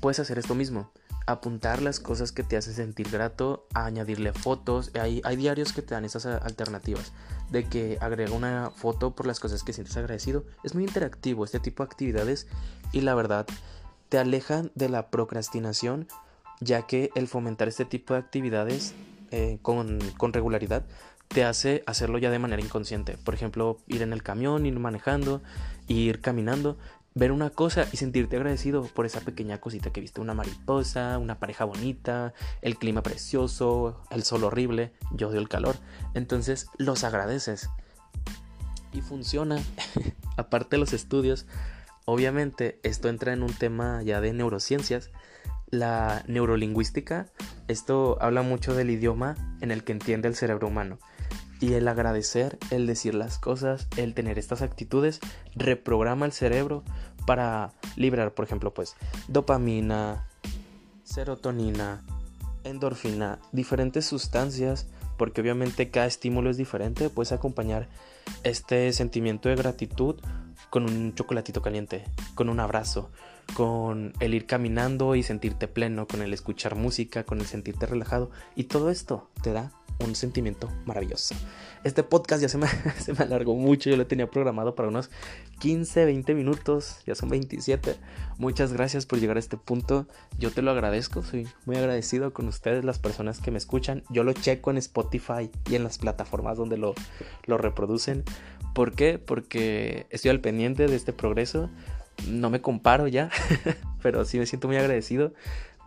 puedes 0.00 0.18
hacer 0.18 0.38
esto 0.38 0.54
mismo. 0.54 0.90
Apuntar 1.26 1.80
las 1.80 2.00
cosas 2.00 2.32
que 2.32 2.42
te 2.42 2.56
hacen 2.56 2.74
sentir 2.74 3.08
grato, 3.10 3.66
añadirle 3.72 4.32
fotos. 4.32 4.90
Hay, 5.00 5.22
hay 5.24 5.36
diarios 5.36 5.72
que 5.72 5.80
te 5.80 5.94
dan 5.94 6.04
esas 6.04 6.26
alternativas. 6.26 7.12
De 7.50 7.64
que 7.64 7.96
agrega 8.00 8.32
una 8.32 8.70
foto 8.70 9.14
por 9.14 9.26
las 9.26 9.40
cosas 9.40 9.62
que 9.62 9.72
sientes 9.72 9.96
agradecido. 9.96 10.44
Es 10.64 10.74
muy 10.74 10.84
interactivo 10.84 11.44
este 11.44 11.60
tipo 11.60 11.82
de 11.82 11.86
actividades. 11.86 12.46
Y 12.92 13.00
la 13.00 13.14
verdad, 13.14 13.46
te 14.10 14.18
alejan 14.18 14.70
de 14.74 14.90
la 14.90 15.10
procrastinación 15.10 16.08
ya 16.60 16.86
que 16.86 17.10
el 17.14 17.28
fomentar 17.28 17.68
este 17.68 17.84
tipo 17.84 18.14
de 18.14 18.20
actividades 18.20 18.94
eh, 19.30 19.58
con, 19.62 19.98
regularidad 20.32 20.84
te 21.28 21.44
hace 21.44 21.82
hacerlo 21.86 22.18
ya 22.18 22.30
de 22.30 22.38
manera 22.38 22.62
inconsciente. 22.62 23.16
Por 23.16 23.34
ejemplo, 23.34 23.78
ir 23.88 24.02
en 24.02 24.12
el 24.12 24.22
camión, 24.22 24.66
ir 24.66 24.78
manejando, 24.78 25.42
ir 25.88 26.20
caminando, 26.20 26.78
ver 27.14 27.32
una 27.32 27.50
cosa 27.50 27.88
y 27.92 27.96
sentirte 27.96 28.36
agradecido 28.36 28.82
por 28.82 29.06
esa 29.06 29.20
pequeña 29.20 29.60
cosita 29.60 29.90
que 29.90 30.00
viste, 30.00 30.20
una 30.20 30.34
mariposa, 30.34 31.18
una 31.18 31.38
pareja 31.38 31.64
bonita, 31.64 32.34
el 32.62 32.76
clima 32.76 33.02
precioso, 33.02 34.00
el 34.10 34.22
sol 34.22 34.44
horrible, 34.44 34.92
yo 35.12 35.28
odio 35.28 35.40
el 35.40 35.48
calor. 35.48 35.76
Entonces 36.14 36.68
los 36.78 37.02
agradeces. 37.04 37.70
Y 38.92 39.00
funciona. 39.00 39.60
Aparte 40.36 40.76
de 40.76 40.80
los 40.80 40.92
estudios, 40.92 41.46
obviamente 42.04 42.78
esto 42.84 43.08
entra 43.08 43.32
en 43.32 43.42
un 43.42 43.52
tema 43.52 44.02
ya 44.02 44.20
de 44.20 44.32
neurociencias 44.32 45.10
la 45.78 46.24
neurolingüística, 46.26 47.26
esto 47.68 48.18
habla 48.20 48.42
mucho 48.42 48.74
del 48.74 48.90
idioma 48.90 49.36
en 49.60 49.70
el 49.70 49.84
que 49.84 49.92
entiende 49.92 50.28
el 50.28 50.36
cerebro 50.36 50.68
humano. 50.68 50.98
Y 51.60 51.74
el 51.74 51.88
agradecer, 51.88 52.58
el 52.70 52.86
decir 52.86 53.14
las 53.14 53.38
cosas, 53.38 53.88
el 53.96 54.14
tener 54.14 54.38
estas 54.38 54.62
actitudes, 54.62 55.20
reprograma 55.54 56.26
el 56.26 56.32
cerebro 56.32 56.82
para 57.26 57.72
liberar, 57.96 58.34
por 58.34 58.44
ejemplo, 58.44 58.74
pues 58.74 58.96
dopamina, 59.28 60.26
serotonina, 61.04 62.02
endorfina, 62.64 63.38
diferentes 63.52 64.04
sustancias, 64.04 64.88
porque 65.16 65.40
obviamente 65.40 65.90
cada 65.90 66.06
estímulo 66.06 66.50
es 66.50 66.56
diferente, 66.56 67.08
puedes 67.08 67.32
acompañar 67.32 67.88
este 68.42 68.92
sentimiento 68.92 69.48
de 69.48 69.56
gratitud 69.56 70.16
con 70.74 70.90
un 70.90 71.14
chocolatito 71.14 71.62
caliente, 71.62 72.02
con 72.34 72.48
un 72.48 72.58
abrazo, 72.58 73.08
con 73.54 74.12
el 74.18 74.34
ir 74.34 74.44
caminando 74.44 75.14
y 75.14 75.22
sentirte 75.22 75.68
pleno, 75.68 76.08
con 76.08 76.20
el 76.20 76.32
escuchar 76.34 76.74
música, 76.74 77.22
con 77.22 77.38
el 77.38 77.46
sentirte 77.46 77.86
relajado. 77.86 78.32
Y 78.56 78.64
todo 78.64 78.90
esto 78.90 79.30
te 79.40 79.52
da 79.52 79.70
un 80.00 80.14
sentimiento 80.14 80.70
maravilloso. 80.86 81.34
Este 81.84 82.02
podcast 82.02 82.42
ya 82.42 82.48
se 82.48 82.58
me, 82.58 82.66
se 82.98 83.12
me 83.12 83.20
alargó 83.20 83.54
mucho, 83.54 83.90
yo 83.90 83.96
lo 83.96 84.06
tenía 84.06 84.30
programado 84.30 84.74
para 84.74 84.88
unos 84.88 85.10
15, 85.60 86.04
20 86.04 86.34
minutos, 86.34 86.98
ya 87.06 87.14
son 87.14 87.28
27. 87.28 87.96
Muchas 88.38 88.72
gracias 88.72 89.06
por 89.06 89.18
llegar 89.18 89.36
a 89.36 89.40
este 89.40 89.56
punto, 89.56 90.06
yo 90.38 90.50
te 90.50 90.62
lo 90.62 90.70
agradezco, 90.70 91.22
soy 91.22 91.46
muy 91.66 91.76
agradecido 91.76 92.32
con 92.32 92.48
ustedes, 92.48 92.84
las 92.84 92.98
personas 92.98 93.40
que 93.40 93.50
me 93.50 93.58
escuchan. 93.58 94.02
Yo 94.10 94.24
lo 94.24 94.32
checo 94.32 94.70
en 94.70 94.78
Spotify 94.78 95.50
y 95.70 95.74
en 95.74 95.84
las 95.84 95.98
plataformas 95.98 96.56
donde 96.56 96.76
lo, 96.76 96.94
lo 97.46 97.58
reproducen. 97.58 98.24
¿Por 98.74 98.92
qué? 98.92 99.18
Porque 99.18 100.06
estoy 100.10 100.30
al 100.30 100.40
pendiente 100.40 100.86
de 100.86 100.96
este 100.96 101.12
progreso 101.12 101.70
no 102.28 102.50
me 102.50 102.60
comparo 102.60 103.08
ya, 103.08 103.30
pero 104.02 104.24
sí 104.24 104.38
me 104.38 104.46
siento 104.46 104.68
muy 104.68 104.76
agradecido. 104.76 105.32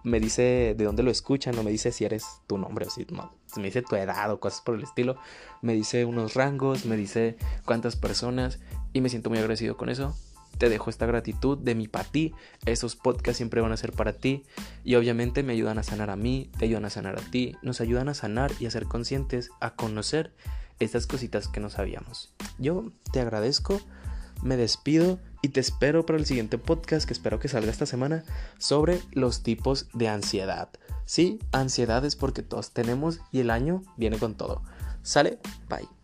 Me 0.08 0.22
dice 0.22 0.74
de 0.78 0.86
dónde 0.86 1.04
lo 1.04 1.12
escuchan, 1.12 1.54
no 1.54 1.64
me 1.64 1.72
dice 1.72 1.92
si 1.92 2.06
eres 2.06 2.24
tu 2.48 2.58
nombre 2.58 2.86
o 2.86 2.90
si 2.90 3.06
no, 3.12 3.34
me 3.58 3.64
dice 3.64 3.82
tu 3.82 3.98
edad 3.98 4.32
o 4.32 4.40
cosas 4.40 4.62
por 4.62 4.76
el 4.76 4.84
estilo. 4.84 5.18
Me 5.62 5.74
dice 5.74 6.06
unos 6.06 6.34
rangos, 6.34 6.86
me 6.86 6.96
dice 6.96 7.36
cuántas 7.66 7.98
personas 7.98 8.60
y 8.94 9.02
me 9.02 9.10
siento 9.10 9.30
muy 9.30 9.40
agradecido 9.40 9.76
con 9.76 9.90
eso. 9.90 10.16
Te 10.60 10.70
dejo 10.70 10.90
esta 10.90 11.06
gratitud 11.08 11.58
de 11.58 11.76
mí 11.76 11.90
para 11.90 12.10
ti. 12.10 12.34
Esos 12.66 12.96
podcasts 12.96 13.36
siempre 13.36 13.60
van 13.60 13.74
a 13.74 13.78
ser 13.78 13.92
para 13.92 14.14
ti. 14.14 14.46
Y 14.86 14.96
obviamente 14.96 15.44
me 15.44 15.52
ayudan 15.52 15.78
a 15.78 15.84
sanar 15.84 16.10
a 16.10 16.16
mí, 16.16 16.50
te 16.58 16.64
ayudan 16.64 16.86
a 16.86 16.90
sanar 16.90 17.20
a 17.20 17.22
ti. 17.30 17.58
Nos 17.62 17.82
ayudan 17.82 18.08
a 18.08 18.14
sanar 18.14 18.54
y 18.62 18.66
a 18.66 18.72
ser 18.72 18.86
conscientes, 18.86 19.50
a 19.60 19.76
conocer 19.76 20.34
estas 20.80 21.06
cositas 21.06 21.50
que 21.50 21.60
no 21.60 21.70
sabíamos. 21.70 22.34
Yo 22.60 22.94
te 23.12 23.20
agradezco 23.20 23.82
me 24.44 24.58
despido 24.58 25.20
y 25.42 25.50
te 25.50 25.60
espero 25.60 26.06
para 26.06 26.20
el 26.20 26.26
siguiente 26.26 26.58
podcast 26.58 27.08
que 27.08 27.14
espero 27.14 27.40
que 27.40 27.48
salga 27.48 27.72
esta 27.72 27.86
semana 27.86 28.24
sobre 28.58 29.00
los 29.12 29.44
tipos 29.44 29.88
de 29.94 30.08
ansiedad. 30.08 30.70
Sí, 31.06 31.40
ansiedad 31.52 32.04
es 32.06 32.16
porque 32.16 32.44
todos 32.44 32.72
tenemos 32.72 33.20
y 33.32 33.40
el 33.40 33.50
año 33.50 33.84
viene 33.98 34.18
con 34.18 34.36
todo. 34.36 34.64
Sale, 35.04 35.40
bye. 35.70 35.97